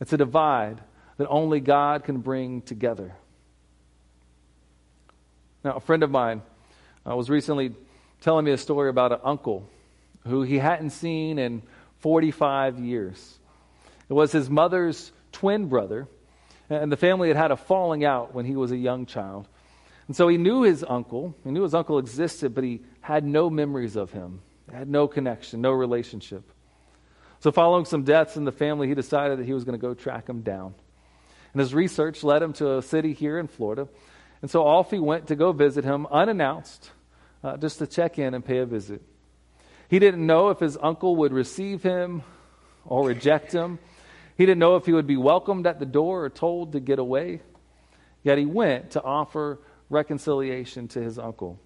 It's 0.00 0.12
a 0.12 0.16
divide 0.16 0.80
that 1.18 1.28
only 1.28 1.60
God 1.60 2.04
can 2.04 2.18
bring 2.18 2.62
together. 2.62 3.14
Now, 5.62 5.74
a 5.74 5.80
friend 5.80 6.02
of 6.02 6.10
mine 6.10 6.40
uh, 7.06 7.14
was 7.14 7.28
recently 7.28 7.74
telling 8.22 8.46
me 8.46 8.52
a 8.52 8.58
story 8.58 8.88
about 8.88 9.12
an 9.12 9.20
uncle 9.22 9.68
who 10.26 10.42
he 10.42 10.58
hadn't 10.58 10.90
seen 10.90 11.38
in 11.38 11.62
45 11.98 12.78
years. 12.78 13.37
It 14.08 14.12
was 14.12 14.32
his 14.32 14.48
mother's 14.48 15.12
twin 15.32 15.68
brother, 15.68 16.08
and 16.70 16.90
the 16.90 16.96
family 16.96 17.28
had 17.28 17.36
had 17.36 17.50
a 17.50 17.56
falling 17.56 18.04
out 18.04 18.34
when 18.34 18.44
he 18.44 18.56
was 18.56 18.72
a 18.72 18.76
young 18.76 19.06
child. 19.06 19.48
And 20.06 20.16
so 20.16 20.28
he 20.28 20.38
knew 20.38 20.62
his 20.62 20.84
uncle. 20.86 21.34
He 21.44 21.50
knew 21.50 21.62
his 21.62 21.74
uncle 21.74 21.98
existed, 21.98 22.54
but 22.54 22.64
he 22.64 22.80
had 23.00 23.24
no 23.24 23.50
memories 23.50 23.96
of 23.96 24.12
him, 24.12 24.40
he 24.70 24.76
had 24.76 24.88
no 24.88 25.08
connection, 25.08 25.60
no 25.60 25.72
relationship. 25.72 26.50
So, 27.40 27.52
following 27.52 27.84
some 27.84 28.02
deaths 28.02 28.36
in 28.36 28.44
the 28.44 28.52
family, 28.52 28.88
he 28.88 28.94
decided 28.94 29.38
that 29.38 29.46
he 29.46 29.52
was 29.52 29.62
going 29.62 29.78
to 29.78 29.86
go 29.86 29.94
track 29.94 30.28
him 30.28 30.40
down. 30.40 30.74
And 31.52 31.60
his 31.60 31.72
research 31.72 32.24
led 32.24 32.42
him 32.42 32.52
to 32.54 32.78
a 32.78 32.82
city 32.82 33.12
here 33.12 33.38
in 33.38 33.46
Florida 33.46 33.88
and 34.40 34.50
so 34.50 34.64
off 34.64 34.90
he 34.90 34.98
went 34.98 35.28
to 35.28 35.36
go 35.36 35.52
visit 35.52 35.84
him 35.84 36.06
unannounced, 36.06 36.90
uh, 37.42 37.56
just 37.56 37.78
to 37.78 37.86
check 37.86 38.18
in 38.18 38.34
and 38.34 38.44
pay 38.44 38.58
a 38.58 38.66
visit. 38.66 39.02
He 39.88 39.98
didn't 39.98 40.24
know 40.26 40.50
if 40.50 40.60
his 40.60 40.78
uncle 40.80 41.16
would 41.16 41.32
receive 41.32 41.82
him 41.82 42.22
or 42.84 43.06
reject 43.06 43.52
him. 43.52 43.78
He 44.38 44.46
didn't 44.46 44.60
know 44.60 44.76
if 44.76 44.86
he 44.86 44.92
would 44.92 45.08
be 45.08 45.16
welcomed 45.16 45.66
at 45.66 45.80
the 45.80 45.86
door 45.86 46.24
or 46.24 46.30
told 46.30 46.72
to 46.72 46.80
get 46.80 47.00
away. 47.00 47.42
Yet 48.22 48.38
he 48.38 48.46
went 48.46 48.92
to 48.92 49.02
offer 49.02 49.58
reconciliation 49.90 50.86
to 50.88 51.02
his 51.02 51.18
uncle. 51.18 51.58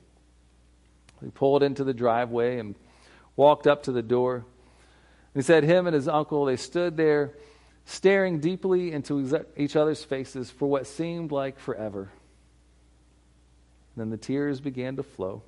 He 1.23 1.31
pulled 1.31 1.63
into 1.63 1.85
the 1.85 1.93
driveway 1.93 2.59
and 2.59 2.75
walked 3.37 3.67
up 3.67 3.83
to 3.85 3.93
the 3.93 4.03
door. 4.03 4.47
He 5.35 5.43
said, 5.43 5.65
Him 5.65 5.87
and 5.87 5.95
his 5.95 6.09
uncle, 6.09 6.47
they 6.47 6.57
stood 6.57 6.97
there 6.97 7.35
staring 7.85 8.41
deeply 8.41 8.93
into 8.93 9.45
each 9.57 9.77
other's 9.77 10.03
faces 10.03 10.51
for 10.51 10.67
what 10.67 10.87
seemed 10.87 11.31
like 11.31 11.59
forever. 11.59 12.11
Then 13.97 14.09
the 14.09 14.17
tears 14.17 14.61
began 14.61 14.97
to 14.97 15.03
flow. 15.03 15.43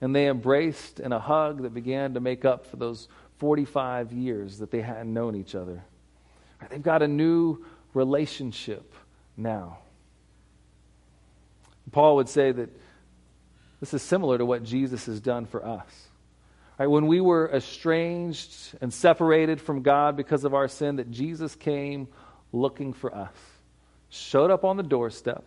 And 0.00 0.16
they 0.16 0.26
embraced 0.26 0.98
in 0.98 1.12
a 1.12 1.20
hug 1.20 1.62
that 1.62 1.74
began 1.74 2.14
to 2.14 2.20
make 2.20 2.44
up 2.44 2.66
for 2.66 2.76
those 2.76 3.08
45 3.38 4.12
years 4.12 4.58
that 4.58 4.72
they 4.72 4.80
hadn't 4.80 5.12
known 5.12 5.36
each 5.36 5.54
other. 5.54 5.84
They've 6.70 6.82
got 6.82 7.02
a 7.02 7.08
new 7.08 7.64
relationship 7.92 8.92
now. 9.36 9.78
Paul 11.92 12.16
would 12.16 12.28
say 12.28 12.50
that 12.50 12.70
this 13.80 13.94
is 13.94 14.02
similar 14.02 14.38
to 14.38 14.46
what 14.46 14.64
Jesus 14.64 15.06
has 15.06 15.20
done 15.20 15.46
for 15.46 15.64
us. 15.64 16.08
Right, 16.78 16.86
when 16.86 17.06
we 17.06 17.20
were 17.20 17.48
estranged 17.52 18.76
and 18.80 18.92
separated 18.92 19.60
from 19.60 19.82
God 19.82 20.16
because 20.16 20.44
of 20.44 20.54
our 20.54 20.66
sin, 20.66 20.96
that 20.96 21.10
Jesus 21.10 21.54
came 21.54 22.08
looking 22.52 22.92
for 22.92 23.14
us, 23.14 23.34
showed 24.08 24.50
up 24.50 24.64
on 24.64 24.76
the 24.76 24.82
doorstep, 24.82 25.44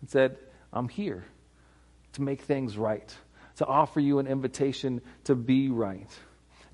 and 0.00 0.08
said, 0.08 0.36
I'm 0.72 0.88
here 0.88 1.24
to 2.12 2.22
make 2.22 2.42
things 2.42 2.76
right, 2.76 3.12
to 3.56 3.66
offer 3.66 3.98
you 3.98 4.20
an 4.20 4.28
invitation 4.28 5.00
to 5.24 5.34
be 5.34 5.70
right. 5.70 6.08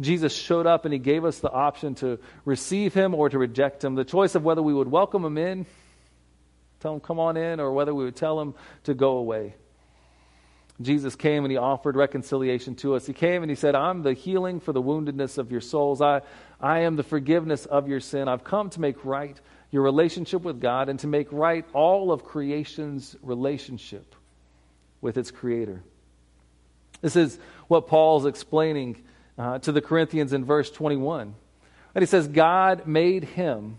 Jesus 0.00 0.34
showed 0.34 0.66
up 0.66 0.84
and 0.84 0.92
he 0.92 0.98
gave 0.98 1.24
us 1.24 1.38
the 1.38 1.50
option 1.50 1.94
to 1.96 2.18
receive 2.44 2.92
him 2.92 3.14
or 3.14 3.28
to 3.28 3.38
reject 3.38 3.82
him. 3.82 3.94
The 3.94 4.04
choice 4.04 4.34
of 4.34 4.44
whether 4.44 4.62
we 4.62 4.74
would 4.74 4.88
welcome 4.88 5.24
him 5.24 5.38
in, 5.38 5.66
tell 6.80 6.94
him, 6.94 7.00
come 7.00 7.18
on 7.18 7.36
in, 7.36 7.60
or 7.60 7.72
whether 7.72 7.94
we 7.94 8.04
would 8.04 8.16
tell 8.16 8.40
him 8.40 8.54
to 8.84 8.94
go 8.94 9.16
away. 9.16 9.54
Jesus 10.82 11.16
came 11.16 11.44
and 11.44 11.50
he 11.50 11.56
offered 11.56 11.96
reconciliation 11.96 12.74
to 12.76 12.94
us. 12.94 13.06
He 13.06 13.14
came 13.14 13.42
and 13.42 13.50
he 13.50 13.56
said, 13.56 13.74
I'm 13.74 14.02
the 14.02 14.12
healing 14.12 14.60
for 14.60 14.72
the 14.72 14.82
woundedness 14.82 15.38
of 15.38 15.50
your 15.50 15.62
souls. 15.62 16.02
I, 16.02 16.20
I 16.60 16.80
am 16.80 16.96
the 16.96 17.02
forgiveness 17.02 17.64
of 17.64 17.88
your 17.88 18.00
sin. 18.00 18.28
I've 18.28 18.44
come 18.44 18.68
to 18.70 18.80
make 18.80 19.02
right 19.04 19.40
your 19.70 19.82
relationship 19.82 20.42
with 20.42 20.60
God 20.60 20.90
and 20.90 20.98
to 21.00 21.06
make 21.06 21.32
right 21.32 21.64
all 21.72 22.12
of 22.12 22.24
creation's 22.24 23.16
relationship 23.22 24.14
with 25.00 25.16
its 25.16 25.30
creator. 25.30 25.82
This 27.00 27.16
is 27.16 27.38
what 27.68 27.86
Paul's 27.86 28.26
explaining 28.26 29.02
uh, 29.38 29.58
to 29.60 29.72
the 29.72 29.80
Corinthians 29.80 30.32
in 30.32 30.44
verse 30.44 30.70
21. 30.70 31.34
And 31.94 32.02
he 32.02 32.06
says, 32.06 32.28
God 32.28 32.86
made 32.86 33.24
him 33.24 33.78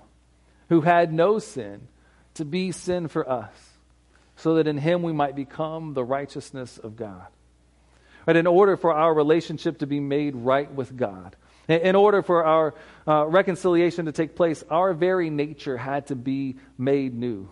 who 0.70 0.82
had 0.82 1.14
no 1.14 1.40
sin 1.40 1.88
to 2.36 2.46
be 2.46 2.72
sin 2.72 3.08
for 3.08 3.28
us, 3.30 3.54
so 4.36 4.56
that 4.56 4.68
in 4.68 4.78
him 4.78 5.02
we 5.02 5.14
might 5.14 5.36
become 5.36 5.94
the 5.94 6.04
righteousness 6.04 6.78
of 6.78 6.96
God. 6.96 7.26
But 8.26 8.36
in 8.36 8.46
order 8.46 8.76
for 8.76 8.94
our 8.94 9.14
relationship 9.14 9.80
to 9.80 9.88
be 9.88 10.00
made 10.00 10.36
right 10.36 10.72
with 10.72 10.96
God, 10.96 11.36
in 11.68 11.96
order 11.96 12.22
for 12.22 12.46
our 12.46 12.76
uh, 13.08 13.26
reconciliation 13.26 14.06
to 14.06 14.12
take 14.12 14.36
place, 14.36 14.64
our 14.70 14.94
very 14.94 15.30
nature 15.30 15.78
had 15.78 16.08
to 16.08 16.16
be 16.16 16.58
made 16.78 17.14
new. 17.14 17.50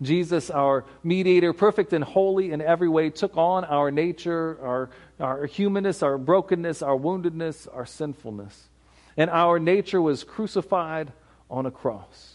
Jesus, 0.00 0.50
our 0.50 0.84
mediator, 1.02 1.52
perfect 1.52 1.92
and 1.92 2.04
holy 2.04 2.52
in 2.52 2.60
every 2.60 2.88
way, 2.88 3.10
took 3.10 3.36
on 3.36 3.64
our 3.64 3.90
nature, 3.90 4.58
our, 4.62 4.90
our 5.18 5.46
humanness, 5.46 6.02
our 6.02 6.16
brokenness, 6.16 6.82
our 6.82 6.96
woundedness, 6.96 7.66
our 7.72 7.86
sinfulness. 7.86 8.68
And 9.16 9.28
our 9.30 9.58
nature 9.58 10.00
was 10.00 10.22
crucified 10.22 11.12
on 11.50 11.66
a 11.66 11.70
cross. 11.70 12.34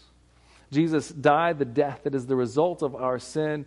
Jesus 0.70 1.08
died 1.08 1.58
the 1.58 1.64
death 1.64 2.00
that 2.04 2.14
is 2.14 2.26
the 2.26 2.36
result 2.36 2.82
of 2.82 2.94
our 2.94 3.18
sin. 3.18 3.64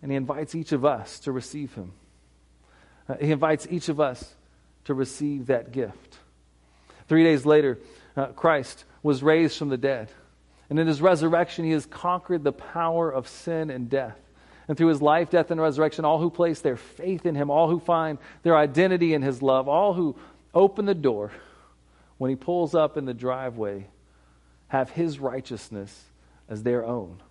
And 0.00 0.10
he 0.10 0.16
invites 0.16 0.54
each 0.54 0.72
of 0.72 0.84
us 0.84 1.18
to 1.20 1.32
receive 1.32 1.74
him. 1.74 1.92
Uh, 3.08 3.16
he 3.20 3.32
invites 3.32 3.66
each 3.70 3.88
of 3.88 4.00
us 4.00 4.34
to 4.84 4.94
receive 4.94 5.46
that 5.46 5.72
gift. 5.72 6.18
Three 7.08 7.24
days 7.24 7.44
later, 7.44 7.78
uh, 8.16 8.26
Christ 8.28 8.84
was 9.02 9.22
raised 9.22 9.58
from 9.58 9.68
the 9.68 9.76
dead. 9.76 10.08
And 10.70 10.78
in 10.78 10.86
his 10.86 11.00
resurrection, 11.00 11.64
he 11.64 11.70
has 11.72 11.86
conquered 11.86 12.44
the 12.44 12.52
power 12.52 13.10
of 13.10 13.26
sin 13.26 13.70
and 13.70 13.88
death. 13.88 14.18
And 14.68 14.76
through 14.76 14.88
his 14.88 15.00
life, 15.00 15.30
death, 15.30 15.50
and 15.50 15.60
resurrection, 15.60 16.04
all 16.04 16.18
who 16.18 16.28
place 16.28 16.60
their 16.60 16.76
faith 16.76 17.24
in 17.24 17.34
him, 17.34 17.50
all 17.50 17.70
who 17.70 17.80
find 17.80 18.18
their 18.42 18.56
identity 18.56 19.14
in 19.14 19.22
his 19.22 19.40
love, 19.42 19.66
all 19.66 19.94
who 19.94 20.14
open 20.52 20.84
the 20.84 20.94
door 20.94 21.30
when 22.18 22.28
he 22.28 22.36
pulls 22.36 22.74
up 22.74 22.96
in 22.96 23.06
the 23.06 23.14
driveway, 23.14 23.86
have 24.68 24.90
his 24.90 25.18
righteousness 25.18 26.04
as 26.48 26.62
their 26.62 26.84
own 26.84 27.22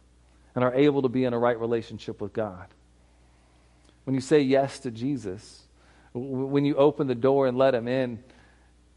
and 0.56 0.64
are 0.64 0.74
able 0.74 1.04
to 1.04 1.10
be 1.10 1.24
in 1.24 1.34
a 1.34 1.40
right 1.40 1.60
relationship 1.60 2.20
with 2.20 2.34
God. 2.34 2.66
When 4.06 4.16
you 4.16 4.22
say 4.22 4.42
yes 4.42 4.80
to 4.80 4.90
Jesus, 4.92 5.62
when 6.14 6.66
you 6.66 6.76
open 6.76 7.06
the 7.06 7.14
door 7.14 7.46
and 7.46 7.56
let 7.58 7.76
him 7.76 7.88
in, 7.88 8.24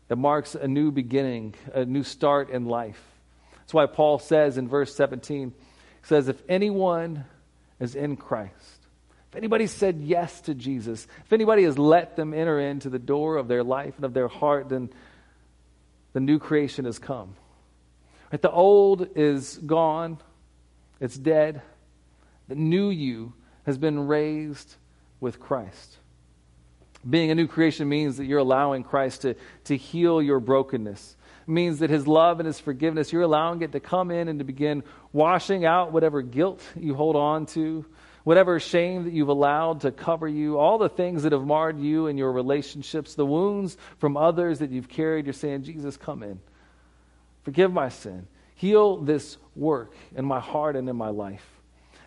it 0.08 0.16
marks 0.16 0.54
a 0.54 0.66
new 0.66 0.90
beginning, 0.90 1.54
a 1.74 1.84
new 1.84 2.02
start 2.02 2.48
in 2.48 2.64
life. 2.64 3.09
That's 3.70 3.74
why 3.76 3.86
Paul 3.86 4.18
says 4.18 4.58
in 4.58 4.66
verse 4.66 4.92
17, 4.96 5.50
he 5.50 5.54
says, 6.02 6.26
If 6.26 6.42
anyone 6.48 7.24
is 7.78 7.94
in 7.94 8.16
Christ, 8.16 8.88
if 9.30 9.36
anybody 9.36 9.68
said 9.68 10.00
yes 10.00 10.40
to 10.40 10.54
Jesus, 10.54 11.06
if 11.24 11.32
anybody 11.32 11.62
has 11.62 11.78
let 11.78 12.16
them 12.16 12.34
enter 12.34 12.58
into 12.58 12.90
the 12.90 12.98
door 12.98 13.36
of 13.36 13.46
their 13.46 13.62
life 13.62 13.94
and 13.94 14.04
of 14.04 14.12
their 14.12 14.26
heart, 14.26 14.70
then 14.70 14.90
the 16.14 16.18
new 16.18 16.40
creation 16.40 16.84
has 16.84 16.98
come. 16.98 17.36
Right? 18.32 18.42
The 18.42 18.50
old 18.50 19.06
is 19.14 19.56
gone, 19.58 20.18
it's 20.98 21.16
dead. 21.16 21.62
The 22.48 22.56
new 22.56 22.90
you 22.90 23.34
has 23.66 23.78
been 23.78 24.08
raised 24.08 24.74
with 25.20 25.38
Christ. 25.38 25.98
Being 27.08 27.30
a 27.30 27.36
new 27.36 27.46
creation 27.46 27.88
means 27.88 28.16
that 28.16 28.24
you're 28.24 28.40
allowing 28.40 28.82
Christ 28.82 29.22
to, 29.22 29.36
to 29.66 29.76
heal 29.76 30.20
your 30.20 30.40
brokenness, 30.40 31.14
means 31.50 31.80
that 31.80 31.90
his 31.90 32.06
love 32.06 32.40
and 32.40 32.46
his 32.46 32.60
forgiveness, 32.60 33.12
you're 33.12 33.22
allowing 33.22 33.62
it 33.62 33.72
to 33.72 33.80
come 33.80 34.10
in 34.10 34.28
and 34.28 34.38
to 34.38 34.44
begin 34.44 34.82
washing 35.12 35.64
out 35.64 35.92
whatever 35.92 36.22
guilt 36.22 36.62
you 36.76 36.94
hold 36.94 37.16
on 37.16 37.46
to, 37.46 37.84
whatever 38.24 38.60
shame 38.60 39.04
that 39.04 39.12
you've 39.12 39.28
allowed 39.28 39.80
to 39.80 39.90
cover 39.90 40.28
you, 40.28 40.58
all 40.58 40.78
the 40.78 40.88
things 40.88 41.22
that 41.22 41.32
have 41.32 41.44
marred 41.44 41.78
you 41.78 42.06
and 42.06 42.18
your 42.18 42.32
relationships, 42.32 43.14
the 43.14 43.26
wounds 43.26 43.76
from 43.98 44.16
others 44.16 44.60
that 44.60 44.70
you've 44.70 44.88
carried. 44.88 45.26
You're 45.26 45.32
saying, 45.32 45.64
Jesus, 45.64 45.96
come 45.96 46.22
in. 46.22 46.40
Forgive 47.42 47.72
my 47.72 47.88
sin. 47.88 48.26
Heal 48.54 48.98
this 48.98 49.38
work 49.56 49.94
in 50.14 50.24
my 50.24 50.40
heart 50.40 50.76
and 50.76 50.88
in 50.88 50.96
my 50.96 51.08
life. 51.08 51.46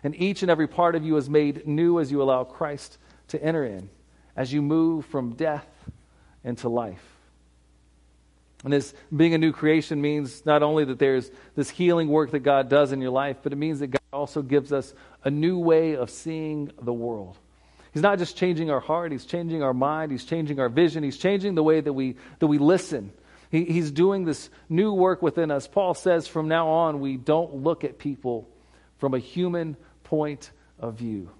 And 0.04 0.14
each 0.14 0.42
and 0.42 0.50
every 0.50 0.68
part 0.68 0.94
of 0.94 1.04
you 1.04 1.16
is 1.16 1.28
made 1.28 1.66
new 1.66 1.98
as 1.98 2.12
you 2.12 2.22
allow 2.22 2.44
Christ 2.44 2.98
to 3.28 3.42
enter 3.42 3.64
in, 3.64 3.88
as 4.36 4.52
you 4.52 4.62
move 4.62 5.06
from 5.06 5.34
death 5.34 5.66
into 6.44 6.68
life. 6.68 7.02
And 8.64 8.72
this 8.72 8.94
being 9.14 9.34
a 9.34 9.38
new 9.38 9.52
creation 9.52 10.00
means 10.00 10.44
not 10.46 10.62
only 10.62 10.86
that 10.86 10.98
there's 10.98 11.30
this 11.54 11.68
healing 11.68 12.08
work 12.08 12.30
that 12.30 12.40
God 12.40 12.70
does 12.70 12.92
in 12.92 13.00
your 13.00 13.10
life, 13.10 13.36
but 13.42 13.52
it 13.52 13.56
means 13.56 13.80
that 13.80 13.88
God 13.88 14.00
also 14.10 14.40
gives 14.40 14.72
us 14.72 14.94
a 15.22 15.30
new 15.30 15.58
way 15.58 15.96
of 15.96 16.08
seeing 16.08 16.72
the 16.80 16.92
world. 16.92 17.36
He's 17.92 18.02
not 18.02 18.18
just 18.18 18.36
changing 18.36 18.70
our 18.70 18.80
heart, 18.80 19.12
He's 19.12 19.26
changing 19.26 19.62
our 19.62 19.74
mind, 19.74 20.10
He's 20.10 20.24
changing 20.24 20.58
our 20.58 20.70
vision, 20.70 21.04
He's 21.04 21.18
changing 21.18 21.54
the 21.54 21.62
way 21.62 21.80
that 21.80 21.92
we, 21.92 22.16
that 22.40 22.46
we 22.46 22.58
listen. 22.58 23.12
He, 23.50 23.64
he's 23.66 23.92
doing 23.92 24.24
this 24.24 24.50
new 24.68 24.92
work 24.92 25.22
within 25.22 25.52
us. 25.52 25.68
Paul 25.68 25.94
says 25.94 26.26
from 26.26 26.48
now 26.48 26.68
on, 26.68 26.98
we 26.98 27.16
don't 27.16 27.54
look 27.62 27.84
at 27.84 27.98
people 27.98 28.48
from 28.98 29.14
a 29.14 29.18
human 29.20 29.76
point 30.02 30.50
of 30.80 30.94
view. 30.94 31.30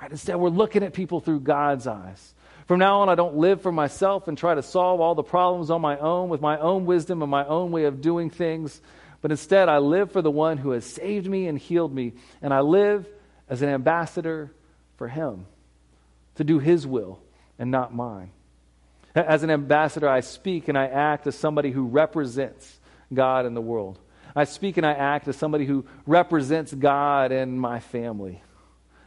Right? 0.00 0.10
Instead, 0.10 0.36
we're 0.36 0.48
looking 0.48 0.82
at 0.82 0.94
people 0.94 1.20
through 1.20 1.40
God's 1.40 1.86
eyes. 1.86 2.34
From 2.66 2.78
now 2.78 3.00
on, 3.00 3.08
I 3.08 3.14
don't 3.14 3.36
live 3.36 3.60
for 3.60 3.72
myself 3.72 4.26
and 4.26 4.38
try 4.38 4.54
to 4.54 4.62
solve 4.62 5.00
all 5.00 5.14
the 5.14 5.22
problems 5.22 5.70
on 5.70 5.80
my 5.80 5.98
own 5.98 6.30
with 6.30 6.40
my 6.40 6.58
own 6.58 6.86
wisdom 6.86 7.20
and 7.20 7.30
my 7.30 7.44
own 7.46 7.70
way 7.70 7.84
of 7.84 8.00
doing 8.00 8.30
things, 8.30 8.80
but 9.20 9.30
instead, 9.30 9.68
I 9.68 9.78
live 9.78 10.12
for 10.12 10.22
the 10.22 10.30
one 10.30 10.58
who 10.58 10.70
has 10.70 10.84
saved 10.84 11.26
me 11.26 11.46
and 11.46 11.58
healed 11.58 11.94
me, 11.94 12.12
and 12.42 12.52
I 12.52 12.60
live 12.60 13.06
as 13.48 13.62
an 13.62 13.68
ambassador 13.68 14.52
for 14.96 15.08
him 15.08 15.46
to 16.36 16.44
do 16.44 16.58
his 16.58 16.86
will 16.86 17.20
and 17.58 17.70
not 17.70 17.94
mine. 17.94 18.30
As 19.14 19.42
an 19.42 19.50
ambassador, 19.50 20.08
I 20.08 20.20
speak 20.20 20.68
and 20.68 20.76
I 20.76 20.86
act 20.86 21.26
as 21.26 21.36
somebody 21.36 21.70
who 21.70 21.86
represents 21.86 22.80
God 23.12 23.46
in 23.46 23.54
the 23.54 23.60
world. 23.60 23.98
I 24.34 24.44
speak 24.44 24.76
and 24.76 24.84
I 24.84 24.92
act 24.92 25.28
as 25.28 25.36
somebody 25.36 25.66
who 25.66 25.86
represents 26.06 26.74
God 26.74 27.30
in 27.30 27.58
my 27.58 27.78
family. 27.78 28.42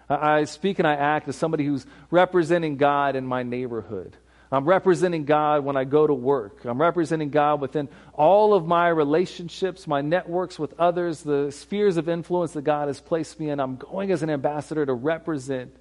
I 0.10 0.46
speak 0.46 0.80
and 0.80 0.88
I 0.88 0.96
act 0.96 1.28
as 1.28 1.36
somebody 1.36 1.66
who's 1.66 1.86
representing 2.12 2.78
God 2.78 3.16
in 3.16 3.26
my 3.26 3.44
neighborhood. 3.44 4.16
I'm 4.50 4.66
representing 4.66 5.26
God 5.26 5.66
when 5.66 5.76
I 5.76 5.84
go 5.84 6.08
to 6.08 6.14
work. 6.14 6.64
I'm 6.64 6.80
representing 6.80 7.30
God 7.30 7.60
within 7.60 7.90
all 8.14 8.54
of 8.54 8.66
my 8.66 8.88
relationships, 8.88 9.88
my 9.88 10.00
networks 10.00 10.58
with 10.58 10.74
others, 10.80 11.22
the 11.22 11.52
spheres 11.52 11.98
of 11.98 12.08
influence 12.08 12.54
that 12.54 12.62
God 12.62 12.88
has 12.88 13.02
placed 13.02 13.40
me 13.40 13.50
in. 13.50 13.60
I'm 13.60 13.76
going 13.76 14.12
as 14.12 14.24
an 14.24 14.30
ambassador 14.30 14.86
to 14.86 14.94
represent 14.94 15.76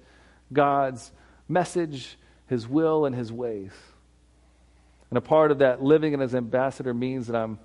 God's 0.51 1.11
message, 1.47 2.17
His 2.47 2.67
will, 2.67 3.05
and 3.05 3.15
His 3.15 3.31
ways. 3.31 3.71
And 5.09 5.17
a 5.17 5.21
part 5.21 5.51
of 5.51 5.59
that 5.59 5.81
living 5.81 6.19
as 6.21 6.33
an 6.33 6.39
ambassador 6.39 6.93
means 6.93 7.27
that 7.27 7.37
I'm, 7.37 7.59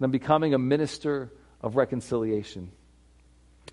I'm 0.00 0.10
becoming 0.10 0.54
a 0.54 0.58
minister 0.58 1.30
of 1.60 1.76
reconciliation. 1.76 2.72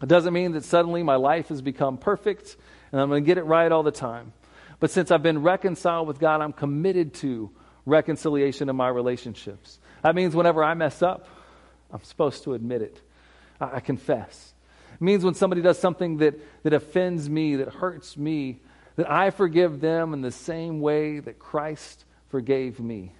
It 0.01 0.08
doesn't 0.08 0.34
mean 0.34 0.51
that 0.54 0.63
suddenly 0.63 1.04
my 1.04 1.16
life 1.16 1.50
has 1.50 1.62
become 1.62 1.98
perfect 1.98 2.56
and 2.92 3.01
I'm 3.01 3.10
going 3.10 3.24
to 3.24 3.25
get 3.25 3.38
it 3.38 3.44
right 3.44 3.72
all 3.72 3.84
the 3.84 3.92
time. 3.92 4.34
But 4.80 4.92
since 4.92 5.12
I've 5.12 5.24
been 5.24 5.42
reconciled 5.42 6.08
with 6.08 6.20
God, 6.20 6.42
I'm 6.42 6.54
committed 6.54 7.16
to 7.16 7.51
reconciliation 7.86 8.70
in 8.70 8.75
my 8.75 8.89
relationships. 8.89 9.80
That 10.04 10.13
means 10.16 10.36
whenever 10.36 10.63
I 10.63 10.74
mess 10.75 11.01
up, 11.01 11.27
I'm 11.92 12.04
supposed 12.04 12.44
to 12.44 12.54
admit 12.54 12.82
it. 12.82 13.01
I, 13.60 13.77
I 13.77 13.80
confess. 13.80 14.54
It 14.94 15.01
means 15.01 15.24
when 15.24 15.34
somebody 15.34 15.62
does 15.62 15.80
something 15.80 16.18
that, 16.18 16.36
that 16.63 16.74
offends 16.74 17.30
me, 17.30 17.56
that 17.58 17.70
hurts 17.70 18.18
me, 18.18 18.62
that 18.98 19.10
I 19.10 19.32
forgive 19.32 19.80
them 19.80 20.13
in 20.13 20.22
the 20.22 20.32
same 20.32 20.80
way 20.80 21.20
that 21.20 21.39
Christ 21.39 22.04
forgave 22.30 22.80
me. 22.80 23.13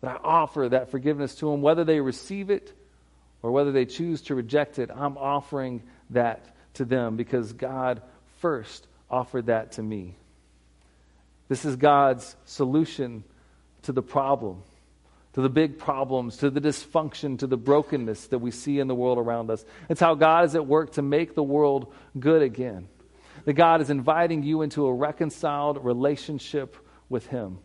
That 0.00 0.16
I 0.16 0.20
offer 0.22 0.68
that 0.68 0.90
forgiveness 0.90 1.36
to 1.36 1.50
them, 1.50 1.62
whether 1.62 1.84
they 1.84 2.00
receive 2.00 2.50
it 2.50 2.72
or 3.44 3.52
whether 3.52 3.72
they 3.72 3.84
choose 3.84 4.22
to 4.22 4.34
reject 4.34 4.78
it, 4.78 4.90
I'm 4.90 5.18
offering 5.18 5.82
that 6.08 6.46
to 6.74 6.86
them 6.86 7.16
because 7.16 7.52
God 7.52 8.00
first 8.40 8.86
offered 9.10 9.46
that 9.46 9.72
to 9.72 9.82
me. 9.82 10.16
This 11.48 11.66
is 11.66 11.76
God's 11.76 12.36
solution 12.46 13.22
to 13.82 13.92
the 13.92 14.00
problem, 14.00 14.62
to 15.34 15.42
the 15.42 15.50
big 15.50 15.78
problems, 15.78 16.38
to 16.38 16.48
the 16.48 16.58
dysfunction, 16.58 17.38
to 17.40 17.46
the 17.46 17.58
brokenness 17.58 18.28
that 18.28 18.38
we 18.38 18.50
see 18.50 18.78
in 18.78 18.88
the 18.88 18.94
world 18.94 19.18
around 19.18 19.50
us. 19.50 19.62
It's 19.90 20.00
how 20.00 20.14
God 20.14 20.46
is 20.46 20.54
at 20.54 20.66
work 20.66 20.92
to 20.94 21.02
make 21.02 21.34
the 21.34 21.42
world 21.42 21.92
good 22.18 22.40
again. 22.40 22.88
That 23.44 23.52
God 23.52 23.82
is 23.82 23.90
inviting 23.90 24.42
you 24.42 24.62
into 24.62 24.86
a 24.86 24.94
reconciled 24.94 25.84
relationship 25.84 26.78
with 27.10 27.26
Him, 27.26 27.58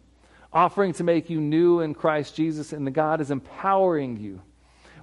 offering 0.51 0.91
to 0.95 1.05
make 1.05 1.29
you 1.29 1.39
new 1.39 1.79
in 1.79 1.93
Christ 1.93 2.35
Jesus, 2.35 2.73
and 2.73 2.85
that 2.85 2.91
God 2.91 3.21
is 3.21 3.31
empowering 3.31 4.17
you 4.17 4.41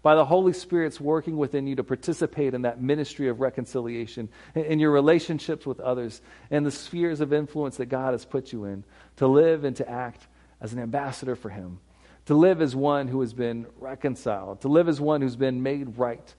by 0.02 0.14
the 0.14 0.24
Holy 0.24 0.52
Spirit's 0.52 1.00
working 1.00 1.37
within 1.37 1.66
you 1.66 1.76
to 1.76 1.85
participate 1.85 2.54
in 2.54 2.62
that 2.62 2.80
ministry 2.80 3.28
of 3.28 3.40
reconciliation, 3.40 4.28
in 4.54 4.78
your 4.78 4.90
relationships 4.90 5.66
with 5.66 5.80
others, 5.80 6.20
and 6.50 6.64
the 6.64 6.70
spheres 6.70 7.20
of 7.20 7.32
influence 7.32 7.76
that 7.76 7.87
God 7.87 8.12
has 8.12 8.24
put 8.24 8.52
you 8.52 8.64
in, 8.64 8.85
to 9.16 9.26
live 9.26 9.64
and 9.64 9.76
to 9.76 9.88
act 9.88 10.26
as 10.61 10.72
an 10.72 10.78
ambassador 10.78 11.37
for 11.37 11.48
Him, 11.48 11.78
to 12.26 12.35
live 12.35 12.61
as 12.61 12.74
one 12.74 13.09
who 13.09 13.20
has 13.20 13.32
been 13.32 13.66
reconciled, 13.78 14.61
to 14.62 14.68
live 14.68 14.88
as 14.88 15.00
one 15.00 15.20
who's 15.20 15.37
been 15.37 15.62
made 15.62 15.98
right, 15.98 16.35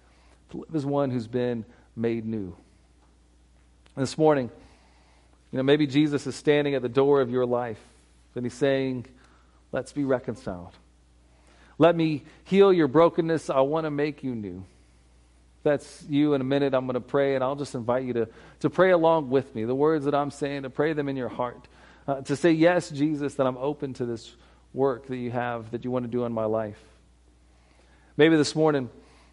to 0.52 0.58
live 0.58 0.76
as 0.76 0.86
one 0.86 1.12
who's 1.12 1.28
been 1.28 1.66
made 1.96 2.26
new. 2.26 2.56
And 3.96 4.04
this 4.04 4.18
morning, 4.18 4.52
you 5.52 5.58
know, 5.58 5.64
maybe 5.64 5.88
Jesus 5.88 6.28
is 6.28 6.36
standing 6.36 6.76
at 6.76 6.82
the 6.82 6.90
door 6.90 7.22
of 7.22 7.32
your 7.32 7.46
life 7.46 7.80
and 8.36 8.46
He's 8.46 8.54
saying, 8.54 9.08
Let's 9.72 9.92
be 9.92 10.06
reconciled. 10.06 10.74
Let 11.78 11.96
me 11.96 12.24
heal 12.44 12.74
your 12.74 12.88
brokenness. 12.88 13.50
I 13.50 13.62
want 13.62 13.86
to 13.86 13.92
make 13.92 14.24
you 14.24 14.34
new. 14.34 14.64
That's 15.64 16.04
you 16.10 16.34
in 16.34 16.42
a 16.42 16.46
minute. 16.46 16.74
I'm 16.74 16.86
going 16.86 16.96
to 16.96 17.02
pray, 17.02 17.36
and 17.36 17.44
I'll 17.44 17.56
just 17.56 17.76
invite 17.76 18.06
you 18.06 18.14
to, 18.14 18.30
to 18.62 18.70
pray 18.70 18.92
along 18.92 19.30
with 19.30 19.54
me. 19.54 19.66
The 19.66 19.76
words 19.76 20.06
that 20.06 20.16
I'm 20.16 20.32
saying, 20.32 20.64
to 20.64 20.70
pray 20.70 20.94
them 20.94 21.10
in 21.10 21.16
your 21.16 21.30
heart. 21.30 21.68
Uh, 22.08 22.22
to 22.22 22.36
say, 22.36 22.52
Yes, 22.52 22.90
Jesus, 22.90 23.36
that 23.36 23.46
I'm 23.46 23.58
open 23.58 23.94
to 23.96 24.06
this 24.06 24.34
work 24.74 25.08
that 25.08 25.18
you 25.18 25.32
have, 25.32 25.72
that 25.72 25.84
you 25.84 25.92
want 25.92 26.06
to 26.06 26.12
do 26.12 26.24
in 26.26 26.32
my 26.32 26.46
life. 26.46 26.80
Maybe 28.16 28.38
this 28.38 28.56
morning 28.56 28.90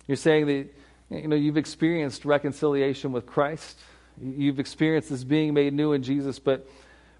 you're 0.07 0.17
saying 0.17 0.47
that 0.47 0.75
you 1.11 1.29
know, 1.29 1.37
you've 1.37 1.57
experienced 1.57 2.25
reconciliation 2.25 3.13
with 3.13 3.27
Christ. 3.27 3.79
You've 4.21 4.61
experienced 4.61 5.11
this 5.11 5.25
being 5.25 5.55
made 5.55 5.73
new 5.73 5.93
in 5.93 6.03
Jesus, 6.03 6.39
but, 6.39 6.69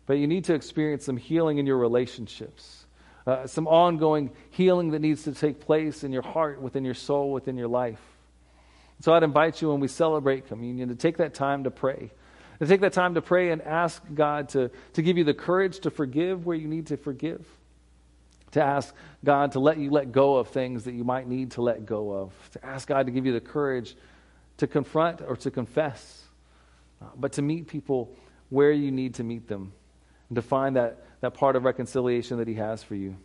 but 0.07 0.15
you 0.15 0.27
need 0.27 0.45
to 0.45 0.55
experience 0.55 1.05
some 1.05 1.17
healing 1.17 1.59
in 1.59 1.67
your 1.67 1.79
relationships 1.79 2.84
uh, 3.27 3.47
some 3.47 3.67
ongoing 3.67 4.31
healing 4.51 4.91
that 4.91 5.01
needs 5.01 5.23
to 5.25 5.33
take 5.33 5.61
place 5.61 6.05
in 6.05 6.13
your 6.13 6.23
heart, 6.23 6.61
within 6.61 6.85
your 6.85 6.95
soul, 6.95 7.33
within 7.33 7.57
your 7.57 7.69
life. 7.69 8.01
So 9.01 9.13
I'd 9.13 9.23
invite 9.23 9.61
you 9.61 9.71
when 9.71 9.81
we 9.81 9.89
celebrate 9.89 10.47
communion 10.47 10.89
to 10.89 10.95
take 10.95 11.17
that 11.19 11.35
time 11.35 11.65
to 11.65 11.71
pray. 11.71 12.11
To 12.61 12.67
take 12.67 12.81
that 12.83 12.93
time 12.93 13.15
to 13.15 13.23
pray 13.23 13.51
and 13.51 13.61
ask 13.63 14.03
God 14.15 14.51
to, 14.51 14.71
to 14.93 15.03
give 15.03 15.19
you 15.19 15.25
the 15.25 15.35
courage 15.35 15.81
to 15.81 15.91
forgive 15.91 16.47
where 16.47 16.57
you 16.57 16.69
need 16.69 16.87
to 16.89 16.97
forgive. 16.97 17.47
To 18.53 18.63
ask 18.63 18.95
God 19.25 19.53
to 19.53 19.59
let 19.59 19.79
you 19.79 19.91
let 19.91 20.13
go 20.13 20.37
of 20.37 20.49
things 20.49 20.85
that 20.85 20.93
you 20.93 21.03
might 21.03 21.27
need 21.27 21.53
to 21.53 21.63
let 21.63 21.85
go 21.85 22.13
of. 22.13 22.33
To 22.53 22.65
ask 22.65 22.87
God 22.87 23.07
to 23.07 23.13
give 23.13 23.27
you 23.27 23.33
the 23.33 23.41
courage 23.41 23.97
to 24.59 24.67
confront 24.67 25.21
or 25.21 25.37
to 25.37 25.51
confess. 25.51 26.23
Uh, 27.03 27.07
but 27.17 27.33
to 27.33 27.43
meet 27.43 27.67
people 27.67 28.17
where 28.51 28.71
you 28.71 28.93
need 28.93 29.15
to 29.15 29.25
meet 29.25 29.49
them. 29.49 29.73
And 30.29 30.37
to 30.37 30.43
find 30.43 30.77
that 30.77 31.05
that 31.25 31.35
part 31.35 31.57
of 31.57 31.65
reconciliation 31.65 32.39
that 32.39 32.49
He 32.49 32.55
has 32.55 32.83
for 32.83 32.95
you. 32.95 33.17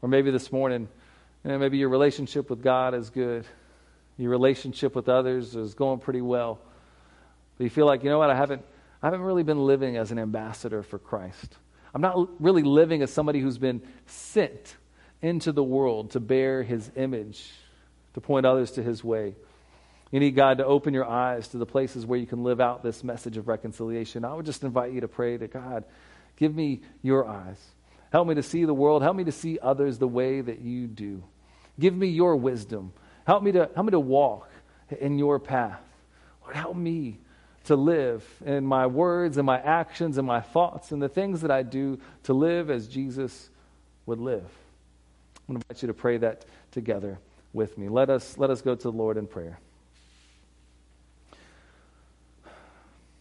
Or 0.00 0.08
maybe 0.08 0.30
this 0.30 0.52
morning, 0.52 0.88
you 1.44 1.50
know, 1.50 1.58
maybe 1.58 1.78
your 1.78 1.88
relationship 1.88 2.48
with 2.50 2.62
God 2.62 2.94
is 2.94 3.10
good, 3.10 3.44
your 4.16 4.30
relationship 4.30 4.94
with 4.94 5.08
others 5.08 5.54
is 5.54 5.74
going 5.74 5.98
pretty 5.98 6.20
well. 6.20 6.60
But 7.56 7.64
you 7.64 7.70
feel 7.70 7.86
like, 7.86 8.04
you 8.04 8.10
know 8.10 8.18
what, 8.18 8.30
I 8.30 8.36
haven't, 8.36 8.62
I 9.02 9.06
haven't 9.06 9.22
really 9.22 9.42
been 9.42 9.64
living 9.64 9.96
as 9.96 10.12
an 10.12 10.18
ambassador 10.18 10.82
for 10.82 10.98
Christ. 10.98 11.56
I'm 11.92 12.00
not 12.00 12.28
really 12.40 12.62
living 12.62 13.02
as 13.02 13.12
somebody 13.12 13.40
who's 13.40 13.58
been 13.58 13.82
sent 14.06 14.76
into 15.20 15.50
the 15.50 15.64
world 15.64 16.12
to 16.12 16.20
bear 16.20 16.62
his 16.62 16.90
image, 16.94 17.50
to 18.14 18.20
point 18.20 18.46
others 18.46 18.72
to 18.72 18.82
his 18.82 19.02
way. 19.02 19.34
You 20.12 20.20
need 20.20 20.36
God 20.36 20.58
to 20.58 20.64
open 20.64 20.94
your 20.94 21.06
eyes 21.06 21.48
to 21.48 21.58
the 21.58 21.66
places 21.66 22.06
where 22.06 22.18
you 22.18 22.26
can 22.26 22.44
live 22.44 22.60
out 22.60 22.82
this 22.82 23.02
message 23.02 23.36
of 23.36 23.48
reconciliation. 23.48 24.24
I 24.24 24.32
would 24.32 24.46
just 24.46 24.62
invite 24.62 24.92
you 24.92 25.00
to 25.00 25.08
pray 25.08 25.36
to 25.36 25.48
God, 25.48 25.84
Give 26.38 26.54
me 26.54 26.80
your 27.02 27.28
eyes. 27.28 27.58
Help 28.12 28.28
me 28.28 28.36
to 28.36 28.42
see 28.42 28.64
the 28.64 28.74
world. 28.74 29.02
Help 29.02 29.16
me 29.16 29.24
to 29.24 29.32
see 29.32 29.58
others 29.60 29.98
the 29.98 30.08
way 30.08 30.40
that 30.40 30.60
you 30.60 30.86
do. 30.86 31.22
Give 31.78 31.94
me 31.94 32.06
your 32.06 32.36
wisdom. 32.36 32.92
Help 33.26 33.42
me 33.42 33.52
to, 33.52 33.68
help 33.74 33.86
me 33.86 33.90
to 33.90 34.00
walk 34.00 34.48
in 35.00 35.18
your 35.18 35.38
path. 35.38 35.82
Lord, 36.42 36.56
help 36.56 36.76
me 36.76 37.18
to 37.64 37.76
live 37.76 38.24
in 38.46 38.64
my 38.64 38.86
words 38.86 39.36
and 39.36 39.44
my 39.44 39.58
actions 39.60 40.16
and 40.16 40.26
my 40.26 40.40
thoughts 40.40 40.92
and 40.92 41.02
the 41.02 41.08
things 41.08 41.42
that 41.42 41.50
I 41.50 41.62
do 41.62 41.98
to 42.22 42.32
live 42.32 42.70
as 42.70 42.86
Jesus 42.86 43.50
would 44.06 44.20
live. 44.20 44.46
I'm 45.48 45.54
going 45.54 45.60
to 45.60 45.66
invite 45.68 45.82
you 45.82 45.88
to 45.88 45.94
pray 45.94 46.16
that 46.18 46.44
together 46.70 47.18
with 47.52 47.76
me. 47.76 47.88
Let 47.88 48.10
us, 48.10 48.38
let 48.38 48.50
us 48.50 48.62
go 48.62 48.74
to 48.74 48.82
the 48.82 48.92
Lord 48.92 49.16
in 49.16 49.26
prayer. 49.26 49.58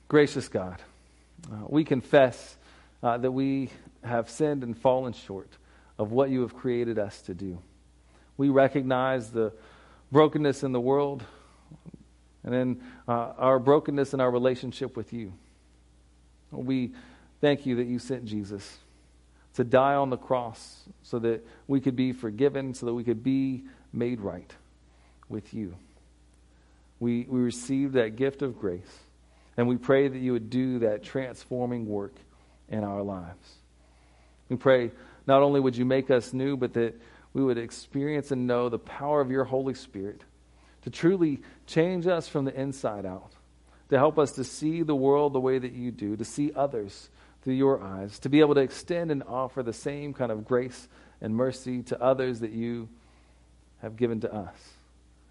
Gracious 0.07 0.47
God, 0.47 0.81
uh, 1.51 1.65
we 1.67 1.83
confess 1.83 2.56
uh, 3.03 3.17
that 3.17 3.31
we 3.31 3.69
have 4.03 4.29
sinned 4.29 4.63
and 4.63 4.77
fallen 4.77 5.13
short 5.13 5.49
of 5.97 6.11
what 6.11 6.29
you 6.29 6.41
have 6.41 6.55
created 6.55 6.99
us 6.99 7.21
to 7.23 7.33
do. 7.33 7.59
We 8.37 8.49
recognize 8.49 9.31
the 9.31 9.53
brokenness 10.11 10.63
in 10.63 10.71
the 10.71 10.79
world 10.79 11.23
and 12.43 12.53
in 12.55 12.81
uh, 13.07 13.33
our 13.37 13.59
brokenness 13.59 14.13
in 14.13 14.21
our 14.21 14.31
relationship 14.31 14.95
with 14.95 15.11
you. 15.11 15.33
We 16.51 16.93
thank 17.41 17.65
you 17.65 17.75
that 17.77 17.87
you 17.87 17.99
sent 17.99 18.25
Jesus 18.25 18.77
to 19.55 19.63
die 19.63 19.95
on 19.95 20.09
the 20.09 20.17
cross 20.17 20.83
so 21.01 21.19
that 21.19 21.45
we 21.67 21.81
could 21.81 21.95
be 21.95 22.13
forgiven, 22.13 22.73
so 22.73 22.85
that 22.85 22.93
we 22.93 23.03
could 23.03 23.23
be 23.23 23.63
made 23.91 24.21
right 24.21 24.53
with 25.29 25.53
you. 25.53 25.75
We, 26.99 27.25
we 27.27 27.41
receive 27.41 27.93
that 27.93 28.15
gift 28.15 28.41
of 28.41 28.59
grace, 28.59 28.99
and 29.57 29.67
we 29.67 29.77
pray 29.77 30.07
that 30.07 30.17
you 30.17 30.31
would 30.33 30.49
do 30.49 30.79
that 30.79 31.03
transforming 31.03 31.87
work 31.87 32.13
in 32.69 32.83
our 32.83 33.01
lives. 33.01 33.55
We 34.49 34.55
pray 34.55 34.91
not 35.25 35.41
only 35.41 35.59
would 35.59 35.75
you 35.75 35.85
make 35.85 36.09
us 36.09 36.33
new, 36.33 36.57
but 36.57 36.73
that 36.73 36.99
we 37.33 37.43
would 37.43 37.57
experience 37.57 38.31
and 38.31 38.47
know 38.47 38.69
the 38.69 38.79
power 38.79 39.21
of 39.21 39.29
your 39.29 39.43
Holy 39.43 39.73
Spirit 39.73 40.21
to 40.83 40.89
truly 40.89 41.41
change 41.65 42.07
us 42.07 42.27
from 42.27 42.45
the 42.45 42.59
inside 42.59 43.05
out, 43.05 43.31
to 43.89 43.97
help 43.97 44.17
us 44.17 44.31
to 44.33 44.43
see 44.43 44.83
the 44.83 44.95
world 44.95 45.33
the 45.33 45.39
way 45.39 45.59
that 45.59 45.73
you 45.73 45.91
do, 45.91 46.15
to 46.15 46.25
see 46.25 46.51
others 46.55 47.09
through 47.43 47.55
your 47.55 47.81
eyes, 47.81 48.19
to 48.19 48.29
be 48.29 48.39
able 48.39 48.55
to 48.55 48.61
extend 48.61 49.11
and 49.11 49.23
offer 49.23 49.63
the 49.63 49.73
same 49.73 50.13
kind 50.13 50.31
of 50.31 50.45
grace 50.45 50.87
and 51.21 51.35
mercy 51.35 51.83
to 51.83 52.01
others 52.01 52.39
that 52.39 52.51
you 52.51 52.87
have 53.81 53.97
given 53.97 54.21
to 54.21 54.33
us. 54.33 54.55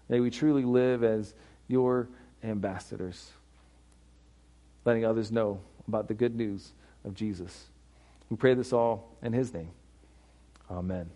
May 0.09 0.19
we 0.19 0.29
truly 0.29 0.63
live 0.63 1.03
as 1.03 1.33
your 1.67 2.07
ambassadors, 2.43 3.31
letting 4.85 5.05
others 5.05 5.31
know 5.31 5.59
about 5.87 6.07
the 6.07 6.13
good 6.13 6.35
news 6.35 6.71
of 7.07 7.15
Jesus. 7.15 7.65
We 8.29 8.37
pray 8.37 8.53
this 8.53 8.73
all 8.73 9.15
in 9.23 9.33
his 9.33 9.53
name. 9.53 9.71
Amen. 10.69 11.09